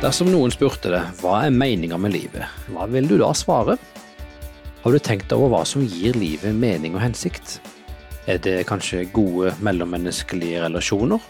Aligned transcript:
Dersom 0.00 0.30
noen 0.32 0.48
spurte 0.48 0.88
deg 0.88 1.18
hva 1.20 1.42
er 1.44 1.50
meninga 1.52 1.98
med 2.00 2.14
livet, 2.14 2.48
hva 2.72 2.86
vil 2.88 3.04
du 3.04 3.18
da 3.20 3.34
svare? 3.36 3.74
Har 4.80 4.94
du 4.96 4.96
tenkt 4.96 5.34
over 5.36 5.50
hva 5.52 5.60
som 5.68 5.82
gir 5.84 6.16
livet 6.16 6.56
mening 6.56 6.96
og 6.96 7.02
hensikt? 7.04 7.58
Er 8.24 8.40
det 8.40 8.64
kanskje 8.70 9.02
gode 9.12 9.52
mellommenneskelige 9.60 10.62
relasjoner? 10.64 11.20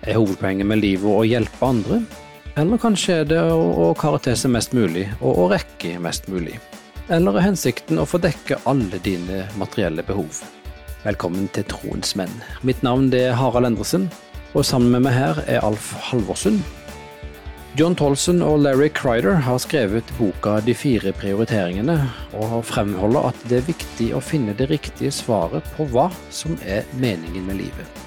Er 0.00 0.16
hovedpoenget 0.16 0.70
med 0.70 0.80
livet 0.80 1.12
å 1.12 1.28
hjelpe 1.28 1.60
andre? 1.68 2.00
Eller 2.56 2.80
kanskje 2.80 3.18
er 3.20 3.30
det 3.34 3.42
å, 3.52 3.92
å 3.92 4.48
mest 4.48 4.72
mulig 4.72 5.04
og 5.20 5.44
å 5.44 5.46
rekke 5.52 6.00
mest 6.00 6.32
mulig? 6.32 6.56
Eller 7.12 7.36
er 7.36 7.50
hensikten 7.50 8.00
å 8.00 8.08
få 8.08 8.16
dekke 8.24 8.62
alle 8.64 8.96
dine 9.04 9.44
materielle 9.60 10.00
behov? 10.08 10.40
Velkommen 11.04 11.52
til 11.52 11.68
Troens 11.68 12.16
menn. 12.16 12.32
Mitt 12.64 12.80
navn 12.80 13.12
er 13.12 13.36
Harald 13.36 13.68
Endresen, 13.68 14.08
og 14.56 14.64
sammen 14.64 14.88
med 14.88 15.04
meg 15.04 15.20
her 15.20 15.44
er 15.44 15.60
Alf 15.68 15.92
Halvorsen. 16.08 16.62
John 17.78 17.94
Tolson 17.94 18.40
og 18.42 18.64
Larry 18.64 18.88
Crider 18.90 19.36
har 19.46 19.60
skrevet 19.62 20.08
boka 20.16 20.56
De 20.66 20.72
fire 20.74 21.12
prioriteringene, 21.14 21.94
og 22.34 22.64
fremholder 22.66 23.28
at 23.28 23.44
det 23.46 23.60
er 23.60 23.68
viktig 23.68 24.08
å 24.18 24.22
finne 24.24 24.56
det 24.58 24.66
riktige 24.72 25.12
svaret 25.14 25.68
på 25.76 25.86
hva 25.92 26.08
som 26.34 26.56
er 26.66 26.88
meningen 26.98 27.46
med 27.46 27.60
livet. 27.60 28.00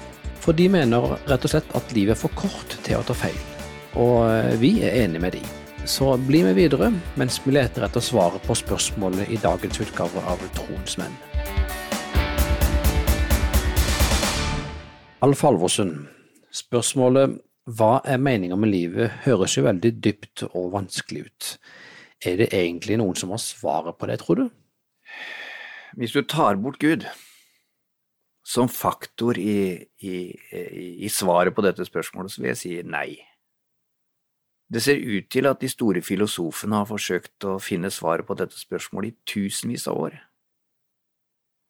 For 0.44 0.52
de 0.52 0.66
mener 0.68 1.14
rett 1.24 1.46
og 1.48 1.54
slett 1.54 1.72
at 1.72 1.94
livet 1.96 2.12
er 2.12 2.20
for 2.20 2.36
kort 2.36 2.76
til 2.84 2.98
å 2.98 3.06
ta 3.08 3.16
feil, 3.16 3.38
og 3.96 4.60
vi 4.60 4.74
er 4.84 4.98
enige 5.06 5.24
med 5.24 5.38
de. 5.38 5.40
Så 5.88 6.12
bli 6.28 6.42
med 6.44 6.60
videre 6.60 6.92
mens 7.16 7.40
vi 7.46 7.56
leter 7.56 7.88
etter 7.88 8.04
svaret 8.04 8.44
på 8.44 8.58
spørsmålet 8.60 9.32
i 9.32 9.40
dagens 9.40 9.80
utgave 9.80 10.26
av 10.28 10.44
Troens 10.60 11.00
menn. 11.00 11.16
Alf 15.24 15.40
Halvorsen, 15.40 16.02
spørsmålet 16.52 17.40
hva 17.64 18.02
er 18.04 18.20
meninga 18.20 18.56
med 18.60 18.72
livet 18.72 19.22
høres 19.24 19.56
jo 19.56 19.64
veldig 19.64 19.92
dypt 20.04 20.44
og 20.50 20.72
vanskelig 20.74 21.24
ut. 21.28 21.50
Er 22.24 22.36
det 22.40 22.50
egentlig 22.52 22.98
noen 23.00 23.16
som 23.16 23.32
har 23.32 23.40
svaret 23.40 23.96
på 23.96 24.08
det, 24.08 24.18
tror 24.20 24.40
du? 24.40 24.46
Hvis 25.96 26.12
du 26.12 26.22
tar 26.28 26.58
bort 26.60 26.80
Gud 26.82 27.06
som 28.44 28.68
faktor 28.68 29.38
i, 29.40 29.80
i, 30.04 30.16
i 31.06 31.08
svaret 31.08 31.54
på 31.56 31.64
dette 31.64 31.86
spørsmålet, 31.88 32.32
så 32.32 32.42
vil 32.42 32.52
jeg 32.52 32.60
si 32.60 32.74
nei. 32.84 33.08
Det 34.68 34.82
ser 34.84 35.00
ut 35.00 35.30
til 35.32 35.48
at 35.48 35.60
de 35.60 35.70
store 35.70 36.02
filosofene 36.04 36.82
har 36.82 36.88
forsøkt 36.88 37.46
å 37.48 37.56
finne 37.62 37.92
svaret 37.92 38.26
på 38.28 38.36
dette 38.36 38.58
spørsmålet 38.58 39.12
i 39.12 39.32
tusenvis 39.32 39.88
av 39.88 40.00
år. 40.08 40.18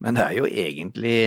Men 0.03 0.19
det 0.19 0.25
er 0.27 0.39
jo 0.41 0.51
egentlig 0.51 1.19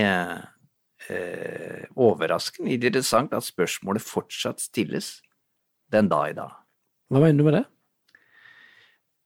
eh, 1.06 1.86
overraskende 1.96 2.74
interessant 2.74 3.34
at 3.36 3.46
spørsmålet 3.46 4.04
fortsatt 4.04 4.62
stilles 4.62 5.18
den 5.92 6.10
dag 6.10 6.32
i 6.32 6.38
dag. 6.38 6.54
Hva 7.08 7.22
mener 7.22 7.38
du 7.38 7.46
med 7.48 7.58
det? 7.58 7.66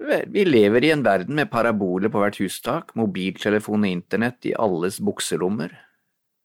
Vi 0.02 0.42
lever 0.44 0.84
i 0.84 0.90
en 0.90 1.04
verden 1.06 1.36
med 1.38 1.50
paraboler 1.50 2.10
på 2.10 2.22
hvert 2.22 2.40
hustak, 2.42 2.90
mobiltelefon 2.98 3.86
og 3.86 3.92
internett 3.92 4.48
i 4.50 4.56
alles 4.58 4.98
bukselommer, 5.02 5.70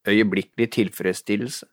øyeblikkelig 0.08 0.70
tilfredsstillelse. 0.76 1.66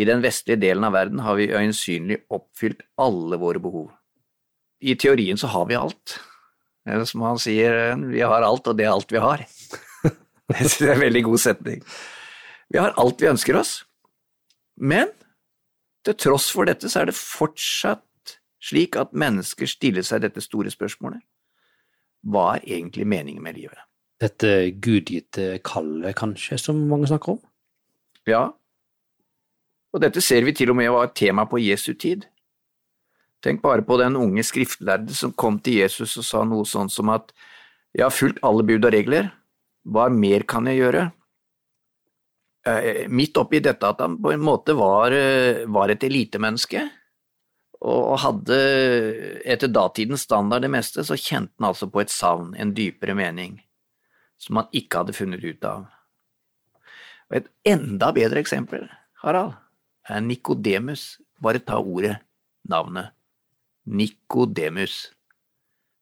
I 0.00 0.06
den 0.08 0.22
vestlige 0.24 0.60
delen 0.62 0.86
av 0.88 0.94
verden 0.96 1.20
har 1.20 1.36
vi 1.36 1.50
øyensynlig 1.52 2.22
oppfylt 2.32 2.80
alle 2.96 3.36
våre 3.36 3.60
behov. 3.60 3.90
I 4.80 4.96
teorien 4.96 5.36
så 5.36 5.50
har 5.52 5.68
vi 5.68 5.76
alt. 5.76 6.16
Eller 6.88 7.04
som 7.06 7.22
han 7.26 7.38
sier, 7.38 7.92
vi 8.08 8.24
har 8.24 8.42
alt, 8.42 8.66
og 8.66 8.78
det 8.78 8.88
er 8.88 8.94
alt 8.94 9.12
vi 9.12 9.20
har. 9.22 9.44
Det 10.52 10.84
er 10.84 10.96
en 10.96 11.00
veldig 11.00 11.22
god 11.24 11.40
setning. 11.40 11.84
Vi 12.72 12.80
har 12.80 12.94
alt 12.96 13.20
vi 13.20 13.28
ønsker 13.28 13.58
oss, 13.58 13.82
men 14.80 15.10
til 16.06 16.16
tross 16.18 16.48
for 16.54 16.66
dette 16.66 16.88
så 16.88 17.02
er 17.02 17.10
det 17.10 17.18
fortsatt 17.18 18.38
slik 18.62 18.96
at 18.96 19.12
mennesker 19.12 19.68
stiller 19.68 20.06
seg 20.06 20.24
dette 20.24 20.42
store 20.42 20.72
spørsmålet. 20.72 21.20
Hva 22.22 22.56
er 22.56 22.66
egentlig 22.78 23.06
meningen 23.10 23.42
med 23.44 23.58
livet? 23.58 23.78
Dette 24.22 24.70
gudgitte 24.78 25.58
kallet, 25.66 26.14
kanskje, 26.16 26.58
som 26.58 26.78
mange 26.88 27.10
snakker 27.10 27.34
om? 27.34 27.40
Ja, 28.30 28.52
og 29.92 30.00
dette 30.00 30.22
ser 30.24 30.44
vi 30.46 30.54
til 30.56 30.72
og 30.72 30.78
med 30.78 30.90
var 30.92 31.10
et 31.10 31.16
tema 31.18 31.44
på 31.48 31.60
Jesu 31.60 31.92
tid. 31.92 32.24
Tenk 33.44 33.60
bare 33.62 33.84
på 33.84 33.98
den 34.00 34.16
unge 34.16 34.44
skriftlærde 34.46 35.12
som 35.14 35.34
kom 35.36 35.58
til 35.60 35.82
Jesus 35.82 36.16
og 36.20 36.24
sa 36.24 36.44
noe 36.48 36.68
sånn 36.68 36.90
som 36.92 37.10
at 37.12 37.34
jeg 37.92 38.06
har 38.06 38.14
fulgt 38.14 38.40
alle 38.46 38.64
bud 38.64 38.86
og 38.86 38.94
regler, 38.94 39.28
hva 39.84 40.06
mer 40.08 40.46
kan 40.48 40.68
jeg 40.70 40.80
gjøre? 40.80 41.10
Eh, 42.62 43.08
midt 43.10 43.36
oppi 43.40 43.58
dette 43.58 43.88
at 43.88 44.00
han 44.04 44.20
på 44.22 44.30
en 44.30 44.42
måte 44.42 44.74
var, 44.78 45.10
eh, 45.10 45.64
var 45.66 45.90
et 45.90 46.04
elitemenneske, 46.06 46.84
og 47.82 48.18
hadde 48.22 48.58
etter 49.42 49.66
datidens 49.66 50.22
standard 50.22 50.62
det 50.62 50.70
meste, 50.70 51.02
så 51.02 51.18
kjente 51.18 51.58
han 51.58 51.72
altså 51.72 51.90
på 51.90 52.00
et 52.00 52.12
savn, 52.14 52.54
en 52.54 52.70
dypere 52.74 53.16
mening, 53.18 53.58
som 54.38 54.60
han 54.60 54.68
ikke 54.72 55.02
hadde 55.02 55.16
funnet 55.16 55.42
ut 55.42 55.64
av. 55.66 55.88
Og 57.30 57.40
et 57.40 57.48
enda 57.66 58.12
bedre 58.14 58.38
eksempel, 58.38 58.86
Harald, 59.24 59.56
er 60.08 60.20
Nikodemus. 60.20 61.18
Bare 61.42 61.58
ta 61.58 61.80
ordet, 61.80 62.20
navnet. 62.68 63.10
Nikodemus. 63.86 65.10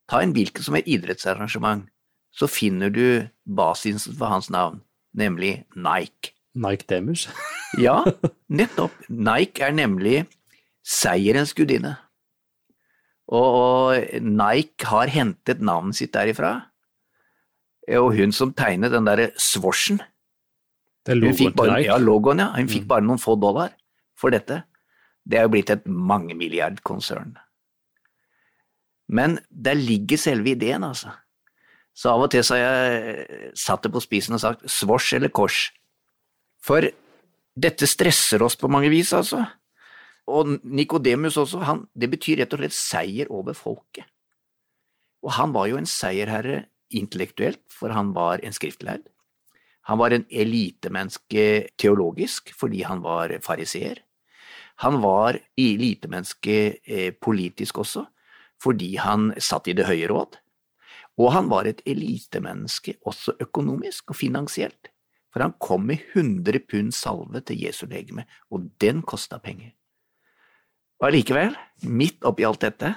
Ta 0.07 0.21
en 0.21 0.33
hvilken 0.33 0.61
som 0.61 0.75
helst 0.77 0.91
idrettsarrangement, 0.91 1.87
så 2.31 2.47
finner 2.47 2.93
du 2.93 3.27
basisen 3.45 4.13
for 4.13 4.29
hans 4.29 4.51
navn, 4.53 4.83
nemlig 5.17 5.63
Nike. 5.73 6.35
Nike 6.55 6.87
Demus? 6.89 7.27
ja, 7.85 8.01
nettopp. 8.51 8.91
Nike 9.09 9.63
er 9.63 9.75
nemlig 9.77 10.25
seierens 10.83 11.53
gudinne. 11.55 11.95
Og, 13.31 13.45
og 13.47 14.21
Nike 14.25 14.87
har 14.89 15.11
hentet 15.13 15.61
navnet 15.63 15.95
sitt 15.95 16.11
derifra. 16.15 16.57
Og 17.95 18.11
hun 18.17 18.33
som 18.35 18.51
tegnet 18.53 18.91
den 18.93 19.07
derre 19.07 19.29
Det 21.05 21.15
er 21.15 21.21
logoen 21.21 21.55
bare? 21.57 21.79
Ja, 21.85 21.95
logoen, 21.97 22.39
ja. 22.43 22.51
Hun 22.57 22.67
fikk 22.69 22.83
Mm. 22.83 22.87
bare 22.91 23.01
noen 23.07 23.21
få 23.21 23.37
dollar 23.41 23.71
for 24.19 24.29
dette. 24.29 24.63
Det 25.25 25.37
er 25.39 25.47
jo 25.47 25.53
blitt 25.53 25.69
et 25.73 25.85
mangemilliardkonsern. 25.87 27.37
Men 29.09 29.39
der 29.49 29.73
ligger 29.75 30.17
selve 30.17 30.51
ideen, 30.53 30.83
altså. 30.83 31.11
Så 31.93 32.09
av 32.13 32.21
og 32.21 32.31
til 32.31 32.43
så 32.43 32.55
har 32.55 32.61
jeg 32.61 33.51
satt 33.59 33.83
det 33.83 33.91
på 33.91 34.01
spisen 34.03 34.33
og 34.37 34.39
sagt 34.43 34.61
svosj 34.71 35.15
eller 35.17 35.29
kors. 35.29 35.71
For 36.61 36.85
dette 37.57 37.89
stresser 37.89 38.43
oss 38.45 38.57
på 38.59 38.69
mange 38.71 38.91
vis, 38.93 39.13
altså. 39.17 39.43
Og 40.31 40.57
Nikodemus 40.63 41.37
også, 41.41 41.63
han, 41.65 41.85
det 41.97 42.11
betyr 42.11 42.43
rett 42.43 42.53
og 42.55 42.61
slett 42.61 42.77
seier 42.77 43.31
over 43.33 43.57
folket. 43.57 44.05
Og 45.25 45.33
han 45.37 45.53
var 45.53 45.67
jo 45.69 45.79
en 45.79 45.89
seierherre 45.89 46.65
intellektuelt, 46.93 47.63
for 47.71 47.93
han 47.93 48.13
var 48.15 48.43
en 48.45 48.55
skriftlærd. 48.55 49.03
Han 49.89 49.97
var 49.97 50.13
en 50.13 50.27
elitemenneske 50.29 51.73
teologisk, 51.81 52.53
fordi 52.57 52.83
han 52.85 53.01
var 53.01 53.33
fariseer. 53.43 54.03
Han 54.85 55.01
var 55.01 55.39
elitemenneske 55.57 56.57
eh, 56.85 57.11
politisk 57.13 57.81
også, 57.81 58.05
fordi 58.61 58.95
han 59.01 59.31
satt 59.41 59.67
i 59.67 59.75
Det 59.77 59.87
høye 59.89 60.09
råd. 60.09 60.37
Og 61.17 61.33
han 61.33 61.49
var 61.49 61.67
et 61.67 61.81
elitemenneske 61.85 62.95
også 63.05 63.35
økonomisk 63.41 64.13
og 64.13 64.15
finansielt, 64.21 64.90
for 65.31 65.45
han 65.45 65.55
kom 65.59 65.87
med 65.87 66.01
100 66.13 66.59
pund 66.67 66.93
salve 66.95 67.41
til 67.47 67.63
Jesu 67.65 67.85
legeme, 67.87 68.27
og 68.51 68.67
den 68.83 69.01
kosta 69.07 69.39
penger. 69.39 69.71
Og 71.01 71.07
allikevel, 71.09 71.55
midt 71.87 72.27
oppi 72.27 72.45
alt 72.45 72.61
dette, 72.61 72.91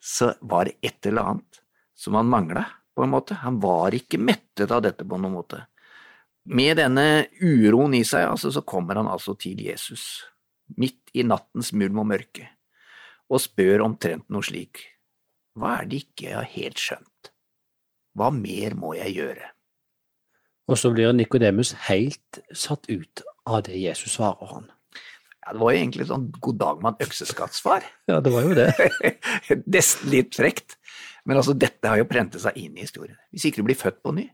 så 0.00 0.32
var 0.40 0.68
det 0.70 0.78
et 0.80 1.10
eller 1.10 1.34
annet 1.34 1.60
som 1.98 2.16
han 2.16 2.30
mangla, 2.30 2.64
på 2.96 3.04
en 3.04 3.12
måte. 3.12 3.36
Han 3.42 3.58
var 3.60 3.94
ikke 3.94 4.20
mettet 4.20 4.70
av 4.72 4.80
dette 4.84 5.04
på 5.04 5.18
noen 5.20 5.36
måte. 5.36 5.64
Med 6.50 6.78
denne 6.80 7.26
uroen 7.42 7.94
i 7.98 8.04
seg, 8.08 8.24
altså, 8.30 8.50
så 8.54 8.62
kommer 8.64 8.96
han 8.96 9.10
altså 9.10 9.34
til 9.38 9.60
Jesus, 9.60 10.24
midt 10.80 11.12
i 11.12 11.26
nattens 11.26 11.74
mulm 11.76 12.00
og 12.00 12.08
mørke, 12.14 12.48
og 13.30 13.42
spør 13.42 13.84
omtrent 13.84 14.26
noe 14.32 14.46
slik, 14.46 14.80
hva 15.58 15.80
er 15.80 15.90
det 15.90 16.04
ikke 16.06 16.28
jeg 16.30 16.38
har 16.38 16.50
helt 16.54 16.80
skjønt? 16.80 17.32
Hva 18.16 18.30
mer 18.34 18.74
må 18.78 18.94
jeg 18.96 19.18
gjøre? 19.18 19.50
Og 20.68 20.78
så 20.78 20.90
blir 20.94 21.12
Nikodemus 21.16 21.72
helt 21.88 22.40
satt 22.52 22.86
ut 22.90 23.22
av 23.48 23.64
det 23.66 23.78
Jesus 23.80 24.18
svarer 24.18 24.52
han. 24.52 24.68
Ja, 25.40 25.54
det 25.54 25.62
var 25.62 25.72
jo 25.72 25.80
egentlig 25.80 26.06
sånn 26.06 26.26
god 26.36 26.58
dag 26.60 26.82
mann 26.84 27.00
økseskattsvar. 27.00 27.86
Ja, 28.10 28.20
det 28.20 28.32
var 28.34 28.44
jo 28.46 28.54
det. 28.58 28.68
Nesten 29.74 30.12
litt 30.12 30.36
frekt. 30.36 30.76
Men 31.24 31.40
altså, 31.40 31.54
dette 31.56 31.88
har 31.88 32.00
jo 32.00 32.08
prentet 32.08 32.42
seg 32.42 32.56
inn 32.60 32.76
i 32.76 32.84
historien. 32.84 33.18
Hvis 33.32 33.48
ikke 33.48 33.62
du 33.62 33.68
blir 33.68 33.78
født 33.78 34.00
på 34.04 34.14
ny, 34.16 34.28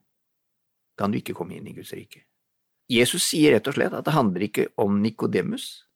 kan 0.99 1.13
du 1.13 1.21
ikke 1.21 1.35
komme 1.37 1.57
inn 1.57 1.67
i 1.69 1.75
Guds 1.77 1.93
rike. 1.97 2.25
Jesus 2.91 3.27
sier 3.33 3.57
rett 3.57 3.67
og 3.67 3.75
slett 3.75 3.95
at 3.97 4.07
det 4.07 4.15
handler 4.15 4.47
ikke 4.47 4.69
om 4.81 5.01
Nikodemus, 5.03 5.87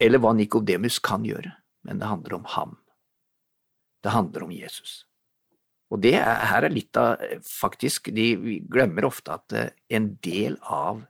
eller 0.00 0.20
hva 0.20 0.32
Nikodemus 0.36 0.98
kan 1.04 1.24
gjøre, 1.24 1.52
men 1.84 2.00
det 2.00 2.08
handler 2.08 2.38
om 2.38 2.48
ham. 2.54 2.76
Det 4.04 4.12
handler 4.12 4.46
om 4.46 4.52
Jesus. 4.54 5.04
Og 5.92 6.00
det 6.02 6.16
er, 6.18 6.40
her 6.50 6.66
er 6.66 6.74
litt 6.74 6.98
av 6.98 7.20
faktisk 7.46 8.10
de, 8.14 8.30
Vi 8.40 8.56
glemmer 8.70 9.06
ofte 9.06 9.36
at 9.36 9.54
eh, 9.54 9.70
en 9.94 10.14
del 10.24 10.58
av 10.62 11.04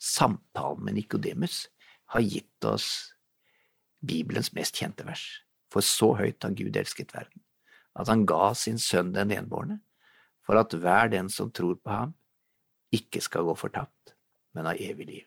samtalen 0.00 0.82
med 0.86 0.98
Nikodemus 0.98 1.68
har 2.14 2.24
gitt 2.24 2.66
oss 2.66 2.88
Bibelens 4.00 4.50
mest 4.56 4.80
kjente 4.80 5.04
vers. 5.06 5.22
For 5.70 5.84
så 5.86 6.14
høyt 6.18 6.42
har 6.42 6.56
Gud 6.58 6.76
elsket 6.76 7.14
verden, 7.14 7.44
at 7.94 8.10
han 8.10 8.24
ga 8.26 8.50
sin 8.58 8.80
sønn 8.82 9.12
den 9.14 9.30
enbårne, 9.36 9.78
for 10.42 10.58
at 10.58 10.74
hver 10.74 11.12
den 11.12 11.28
som 11.30 11.52
tror 11.54 11.76
på 11.78 11.92
ham, 11.92 12.16
ikke 12.90 13.22
skal 13.22 13.46
gå 13.46 13.54
fortapt, 13.54 14.16
men 14.56 14.66
ha 14.66 14.74
evig 14.74 15.06
liv. 15.06 15.26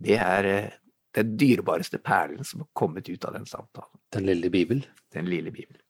Det 0.00 0.16
er 0.16 0.48
eh, 0.48 0.76
den 1.14 1.36
dyrebareste 1.38 2.00
perlen 2.00 2.46
som 2.48 2.64
har 2.64 2.70
kommet 2.72 3.08
ut 3.10 3.24
av 3.28 3.36
den 3.36 3.44
samtalen. 3.46 4.00
Den 4.14 4.24
lille 4.26 4.48
Bibel. 4.50 4.80
Den 5.12 5.28
lille 5.28 5.52
Bibel. 5.52 5.83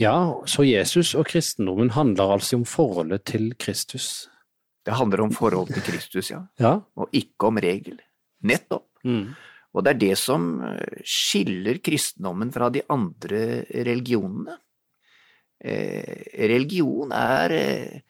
Ja, 0.00 0.40
så 0.48 0.64
Jesus 0.64 1.12
og 1.18 1.26
kristendommen 1.28 1.90
handler 1.92 2.38
altså 2.38 2.56
om 2.56 2.64
forholdet 2.68 3.26
til 3.28 3.50
Kristus. 3.60 4.30
Det 4.86 4.96
handler 4.96 5.26
om 5.26 5.32
forholdet 5.36 5.76
til 5.76 5.84
Kristus, 5.92 6.30
ja, 6.32 6.40
Ja. 6.58 6.80
og 6.96 7.10
ikke 7.12 7.50
om 7.50 7.58
regel. 7.60 8.00
Nettopp. 8.42 8.86
Mm. 9.04 9.34
Og 9.74 9.84
det 9.84 9.90
er 9.90 9.98
det 10.00 10.16
som 10.18 10.62
eh, 10.64 11.02
skiller 11.04 11.78
kristendommen 11.84 12.50
fra 12.52 12.70
de 12.70 12.80
andre 12.88 13.64
religionene. 13.70 14.56
Eh, 15.60 16.24
religion 16.48 17.12
er 17.12 17.52
eh, 17.52 18.00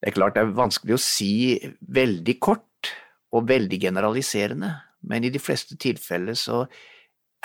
Det 0.00 0.08
er 0.08 0.16
klart 0.16 0.34
det 0.34 0.40
er 0.40 0.56
vanskelig 0.56 0.94
å 0.96 1.02
si 1.04 1.60
veldig 1.92 2.38
kort 2.40 2.88
og 3.36 3.44
veldig 3.50 3.78
generaliserende, 3.82 4.70
men 5.04 5.24
i 5.24 5.30
de 5.30 5.38
fleste 5.38 5.76
tilfeller 5.76 6.32
så 6.32 6.62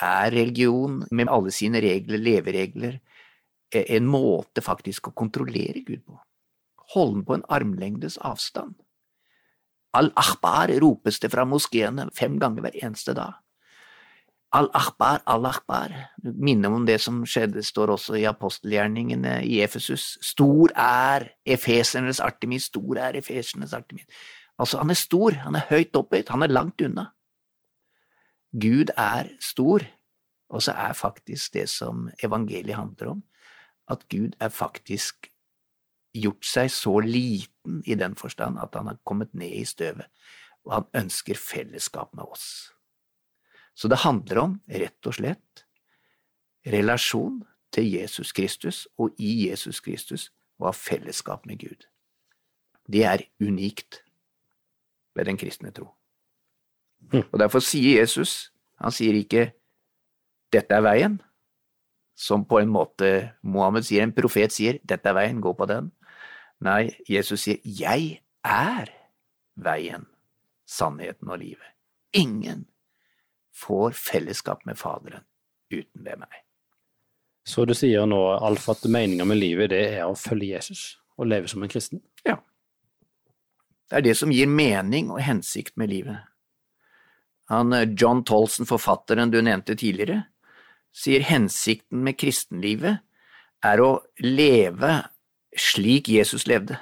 er 0.01 0.31
religion, 0.31 1.01
med 1.11 1.27
alle 1.27 1.51
sine 1.51 1.81
regler, 1.83 2.17
leveregler, 2.17 3.01
en 3.73 4.07
måte 4.07 4.61
faktisk 4.61 5.09
å 5.09 5.15
kontrollere 5.17 5.81
Gud 5.85 6.03
på. 6.05 6.19
Holde 6.93 7.17
ham 7.17 7.23
på 7.25 7.37
en 7.37 7.47
armlengdes 7.49 8.17
avstand. 8.21 8.75
Al-Ahbar 9.95 10.73
ropes 10.83 11.19
det 11.23 11.31
fra 11.31 11.45
moskeene 11.47 12.09
fem 12.13 12.37
ganger 12.39 12.65
hver 12.65 12.77
eneste 12.83 13.15
dag. 13.15 13.39
Al-Ahbar, 14.55 15.21
Al-Ahbar. 15.27 15.91
Minner 16.23 16.71
om 16.71 16.85
det 16.87 16.99
som 17.03 17.23
skjedde, 17.27 17.63
står 17.63 17.91
også 17.95 18.15
i 18.19 18.25
apostelgjerningene 18.29 19.41
i 19.43 19.59
Efesus. 19.65 20.15
Stor 20.23 20.71
er 20.79 21.29
efesernes 21.43 22.21
Artemis, 22.23 22.69
stor 22.71 23.01
er 23.07 23.19
efesernes 23.19 23.73
Artemis. 23.75 24.07
Altså, 24.59 24.79
han 24.79 24.93
er 24.93 24.99
stor, 24.99 25.35
han 25.43 25.59
er 25.59 25.67
høyt 25.71 25.95
opphøyd, 25.99 26.31
han 26.31 26.45
er 26.45 26.53
langt 26.53 26.83
unna. 26.85 27.09
Gud 28.55 28.93
er 28.95 29.33
stor, 29.43 29.83
og 30.49 30.63
så 30.63 30.75
er 30.79 30.95
faktisk 30.95 31.57
det 31.57 31.67
som 31.69 32.07
evangeliet 32.23 32.77
handler 32.77 33.17
om, 33.17 33.23
at 33.91 34.05
Gud 34.09 34.35
er 34.41 34.53
faktisk 34.53 35.29
gjort 36.15 36.47
seg 36.47 36.71
så 36.71 36.99
liten 37.03 37.81
i 37.85 37.97
den 37.99 38.15
forstand 38.15 38.59
at 38.61 38.75
han 38.77 38.87
har 38.89 39.01
kommet 39.07 39.33
ned 39.35 39.51
i 39.51 39.65
støvet, 39.67 40.07
og 40.65 40.77
han 40.77 41.03
ønsker 41.03 41.37
fellesskap 41.37 42.13
med 42.15 42.25
oss. 42.25 42.71
Så 43.75 43.91
det 43.91 44.03
handler 44.05 44.39
om, 44.41 44.55
rett 44.71 45.09
og 45.09 45.17
slett, 45.17 45.65
relasjon 46.65 47.43
til 47.75 47.89
Jesus 47.91 48.31
Kristus, 48.31 48.85
og 48.97 49.13
i 49.19 49.49
Jesus 49.49 49.81
Kristus 49.83 50.29
å 50.57 50.69
ha 50.69 50.73
fellesskap 50.75 51.45
med 51.45 51.59
Gud. 51.59 51.85
Det 52.87 53.03
er 53.03 53.25
unikt 53.43 54.01
ved 55.15 55.27
den 55.27 55.39
kristne 55.39 55.73
tro. 55.75 55.91
Og 57.11 57.37
derfor 57.39 57.61
sier 57.63 57.99
Jesus, 57.99 58.51
han 58.81 58.91
sier 58.91 59.13
ikke 59.13 59.51
'dette 60.51 60.73
er 60.73 60.81
veien', 60.81 61.19
som 62.15 62.45
på 62.47 62.61
en 62.61 62.71
måte 62.71 63.09
Mohammed 63.43 63.85
sier, 63.85 64.03
en 64.03 64.15
profet 64.15 64.53
sier 64.55 64.79
'dette 64.83 65.09
er 65.09 65.17
veien, 65.17 65.41
gå 65.41 65.53
på 65.53 65.67
den'. 65.67 65.91
Nei, 66.63 66.95
Jesus 67.07 67.43
sier 67.43 67.59
'jeg 67.63 68.21
er 68.43 68.91
veien, 69.55 70.05
sannheten 70.65 71.29
og 71.29 71.39
livet'. 71.39 71.75
Ingen 72.13 72.65
får 73.53 73.91
fellesskap 73.91 74.65
med 74.65 74.77
Faderen 74.77 75.23
uten 75.71 76.03
ved 76.03 76.17
meg. 76.19 76.45
Så 77.45 77.65
du 77.65 77.73
sier 77.73 78.05
nå, 78.05 78.19
Alf, 78.41 78.69
at 78.69 78.87
meninga 78.89 79.25
med 79.25 79.37
livet 79.37 79.69
det 79.69 79.83
er 79.99 80.05
å 80.07 80.17
følge 80.17 80.55
Jesus 80.55 80.97
og 81.17 81.27
leve 81.27 81.47
som 81.47 81.63
en 81.63 81.69
kristen? 81.69 82.01
Ja. 82.25 82.39
Det 83.89 83.99
er 83.99 84.01
det 84.01 84.15
som 84.17 84.31
gir 84.33 84.47
mening 84.47 85.11
og 85.11 85.21
hensikt 85.21 85.77
med 85.77 85.89
livet. 85.89 86.17
Han, 87.53 87.73
eh, 87.73 87.87
John 87.93 88.23
Tolson, 88.25 88.65
forfatteren 88.65 89.31
du 89.31 89.41
nevnte 89.41 89.75
tidligere, 89.77 90.23
sier 90.95 91.25
hensikten 91.27 92.03
med 92.05 92.17
kristenlivet 92.19 93.01
er 93.65 93.81
å 93.83 93.99
leve 94.23 95.01
slik 95.55 96.09
Jesus 96.11 96.45
levde. 96.47 96.77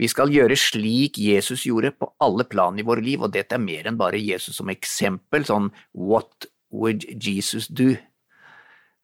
Vi 0.00 0.08
skal 0.08 0.32
gjøre 0.32 0.56
slik 0.56 1.18
Jesus 1.20 1.66
gjorde 1.68 1.92
på 1.92 2.08
alle 2.22 2.46
plan 2.48 2.78
i 2.80 2.84
våre 2.86 3.04
liv, 3.04 3.20
og 3.20 3.34
dette 3.34 3.58
er 3.58 3.62
mer 3.62 3.88
enn 3.88 4.00
bare 4.00 4.20
Jesus 4.20 4.56
som 4.56 4.72
eksempel, 4.72 5.44
sånn 5.44 5.68
what 5.92 6.48
would 6.72 7.04
Jesus 7.12 7.68
do? 7.68 7.92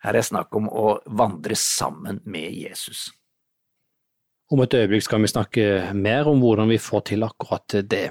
Her 0.02 0.16
er 0.16 0.24
snakk 0.24 0.54
om 0.56 0.70
å 0.70 0.98
vandre 1.18 1.58
sammen 1.58 2.22
med 2.24 2.54
Jesus. 2.54 3.08
Om 4.48 4.62
et 4.64 4.78
øyeblikk 4.78 5.04
skal 5.04 5.20
vi 5.20 5.28
snakke 5.28 5.64
mer 5.92 6.30
om 6.30 6.40
hvordan 6.40 6.70
vi 6.72 6.80
får 6.80 7.04
til 7.10 7.26
akkurat 7.26 7.82
det. 7.84 8.06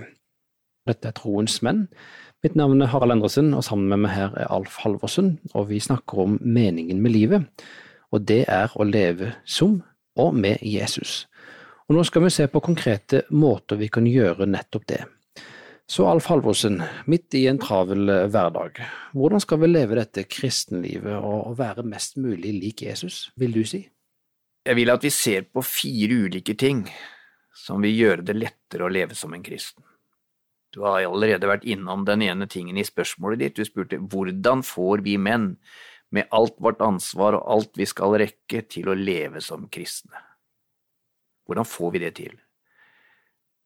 Dette 0.85 1.09
er 1.09 1.15
Troens 1.17 1.57
menn. 1.65 1.87
Mitt 2.45 2.53
navn 2.53 2.83
er 2.85 2.91
Harald 2.91 3.15
Endresen, 3.15 3.49
og 3.57 3.63
sammen 3.65 3.89
med 3.89 4.03
meg 4.03 4.11
her 4.13 4.35
er 4.37 4.51
Alf 4.53 4.75
Halvorsen, 4.83 5.39
og 5.57 5.71
vi 5.71 5.79
snakker 5.81 6.19
om 6.21 6.35
meningen 6.45 6.99
med 7.01 7.15
livet, 7.15 7.65
og 8.13 8.27
det 8.29 8.43
er 8.45 8.69
å 8.77 8.85
leve 8.85 9.31
som 9.41 9.79
og 10.21 10.37
med 10.37 10.61
Jesus. 10.61 11.23
Og 11.89 11.97
Nå 11.97 12.03
skal 12.05 12.27
vi 12.27 12.33
se 12.35 12.45
på 12.51 12.61
konkrete 12.61 13.23
måter 13.33 13.81
vi 13.81 13.89
kan 13.89 14.05
gjøre 14.05 14.45
nettopp 14.45 14.85
det. 14.91 15.01
Så 15.89 16.05
Alf 16.05 16.29
Halvorsen, 16.29 16.77
midt 17.09 17.33
i 17.39 17.45
en 17.49 17.57
travel 17.63 18.11
eh, 18.11 18.25
hverdag, 18.29 18.83
hvordan 19.17 19.41
skal 19.41 19.63
vi 19.63 19.71
leve 19.71 19.97
dette 19.97 20.27
kristenlivet 20.29 21.17
og 21.17 21.57
være 21.57 21.87
mest 21.87 22.19
mulig 22.21 22.53
lik 22.59 22.85
Jesus, 22.85 23.31
vil 23.39 23.55
du 23.55 23.63
si? 23.65 23.81
Jeg 24.67 24.77
vil 24.77 24.93
at 24.93 25.01
vi 25.01 25.15
ser 25.15 25.47
på 25.49 25.65
fire 25.65 26.25
ulike 26.27 26.53
ting 26.59 26.85
som 27.55 27.81
vil 27.81 27.95
gjøre 27.97 28.29
det 28.29 28.35
lettere 28.37 28.85
å 28.85 28.91
leve 28.91 29.15
som 29.17 29.33
en 29.33 29.45
kristen. 29.45 29.81
Du 30.77 30.83
har 30.85 31.01
allerede 31.01 31.49
vært 31.49 31.63
innom 31.65 32.03
den 32.05 32.21
ene 32.21 32.45
tingen 32.45 32.77
i 32.77 32.85
spørsmålet 32.85 33.39
ditt. 33.41 33.57
Du 33.57 33.65
spurte 33.65 33.97
hvordan 33.97 34.61
får 34.61 35.01
vi 35.07 35.15
menn, 35.17 35.55
med 36.13 36.29
alt 36.31 36.53
vårt 36.63 36.83
ansvar 36.85 37.35
og 37.35 37.47
alt 37.51 37.79
vi 37.81 37.87
skal 37.89 38.13
rekke, 38.21 38.61
til 38.69 38.91
å 38.91 38.95
leve 38.95 39.41
som 39.41 39.65
kristne? 39.73 40.21
Hvordan 41.49 41.65
får 41.65 41.91
vi 41.95 42.03
det 42.05 42.13
til? 42.21 42.37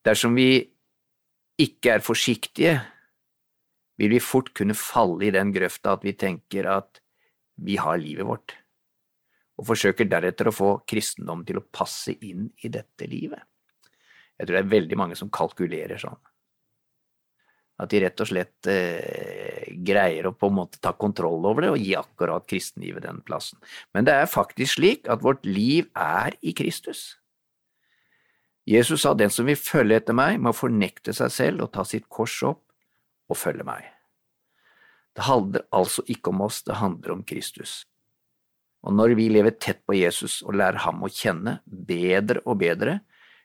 Dersom 0.07 0.39
vi 0.39 0.63
ikke 1.59 1.97
er 1.97 2.05
forsiktige, 2.05 2.73
vil 3.99 4.15
vi 4.15 4.23
fort 4.23 4.53
kunne 4.55 4.77
falle 4.79 5.27
i 5.27 5.35
den 5.35 5.51
grøfta 5.53 5.97
at 5.99 6.07
vi 6.07 6.15
tenker 6.15 6.71
at 6.71 7.03
vi 7.59 7.75
har 7.77 7.99
livet 8.01 8.25
vårt, 8.25 8.56
og 9.59 9.68
forsøker 9.68 10.07
deretter 10.07 10.47
å 10.47 10.56
få 10.56 10.73
kristendom 10.87 11.44
til 11.45 11.59
å 11.59 11.68
passe 11.68 12.15
inn 12.23 12.47
i 12.63 12.71
dette 12.71 13.06
livet. 13.11 13.44
Jeg 14.39 14.47
tror 14.47 14.57
det 14.57 14.63
er 14.63 14.75
veldig 14.80 14.97
mange 15.03 15.19
som 15.19 15.30
kalkulerer 15.30 15.99
sånn. 16.01 16.18
At 17.81 17.90
de 17.90 18.02
rett 18.04 18.21
og 18.21 18.30
slett 18.30 18.69
eh, 18.69 19.71
greier 19.81 20.28
å 20.30 20.35
på 20.38 20.52
en 20.52 20.59
måte 20.59 20.81
ta 20.83 20.94
kontroll 20.94 21.47
over 21.50 21.66
det 21.66 21.71
og 21.73 21.81
gi 21.81 21.95
akkurat 21.97 22.45
kristenlivet 22.50 23.07
den 23.07 23.23
plassen. 23.26 23.57
Men 23.95 24.06
det 24.06 24.14
er 24.14 24.30
faktisk 24.30 24.78
slik 24.78 25.09
at 25.09 25.23
vårt 25.26 25.47
liv 25.47 25.90
er 25.97 26.38
i 26.45 26.54
Kristus. 26.57 27.16
Jesus 28.69 29.02
sa 29.02 29.16
den 29.18 29.33
som 29.33 29.47
vil 29.50 29.57
følge 29.57 29.97
etter 29.97 30.16
meg, 30.16 30.38
må 30.38 30.54
fornekte 30.54 31.16
seg 31.18 31.33
selv 31.33 31.66
og 31.66 31.73
ta 31.73 31.85
sitt 31.88 32.06
kors 32.14 32.38
opp 32.45 32.61
og 33.31 33.40
følge 33.40 33.66
meg. 33.66 33.88
Det 35.18 35.26
handler 35.26 35.66
altså 35.76 36.06
ikke 36.07 36.31
om 36.31 36.45
oss, 36.45 36.61
det 36.64 36.78
handler 36.80 37.18
om 37.18 37.23
Kristus. 37.28 37.81
Og 38.85 38.94
når 38.95 39.16
vi 39.18 39.28
lever 39.30 39.57
tett 39.61 39.81
på 39.85 39.97
Jesus 39.97 40.40
og 40.45 40.56
lærer 40.57 40.81
ham 40.85 41.04
å 41.04 41.11
kjenne 41.11 41.59
bedre 41.66 42.42
og 42.45 42.61
bedre, 42.61 43.00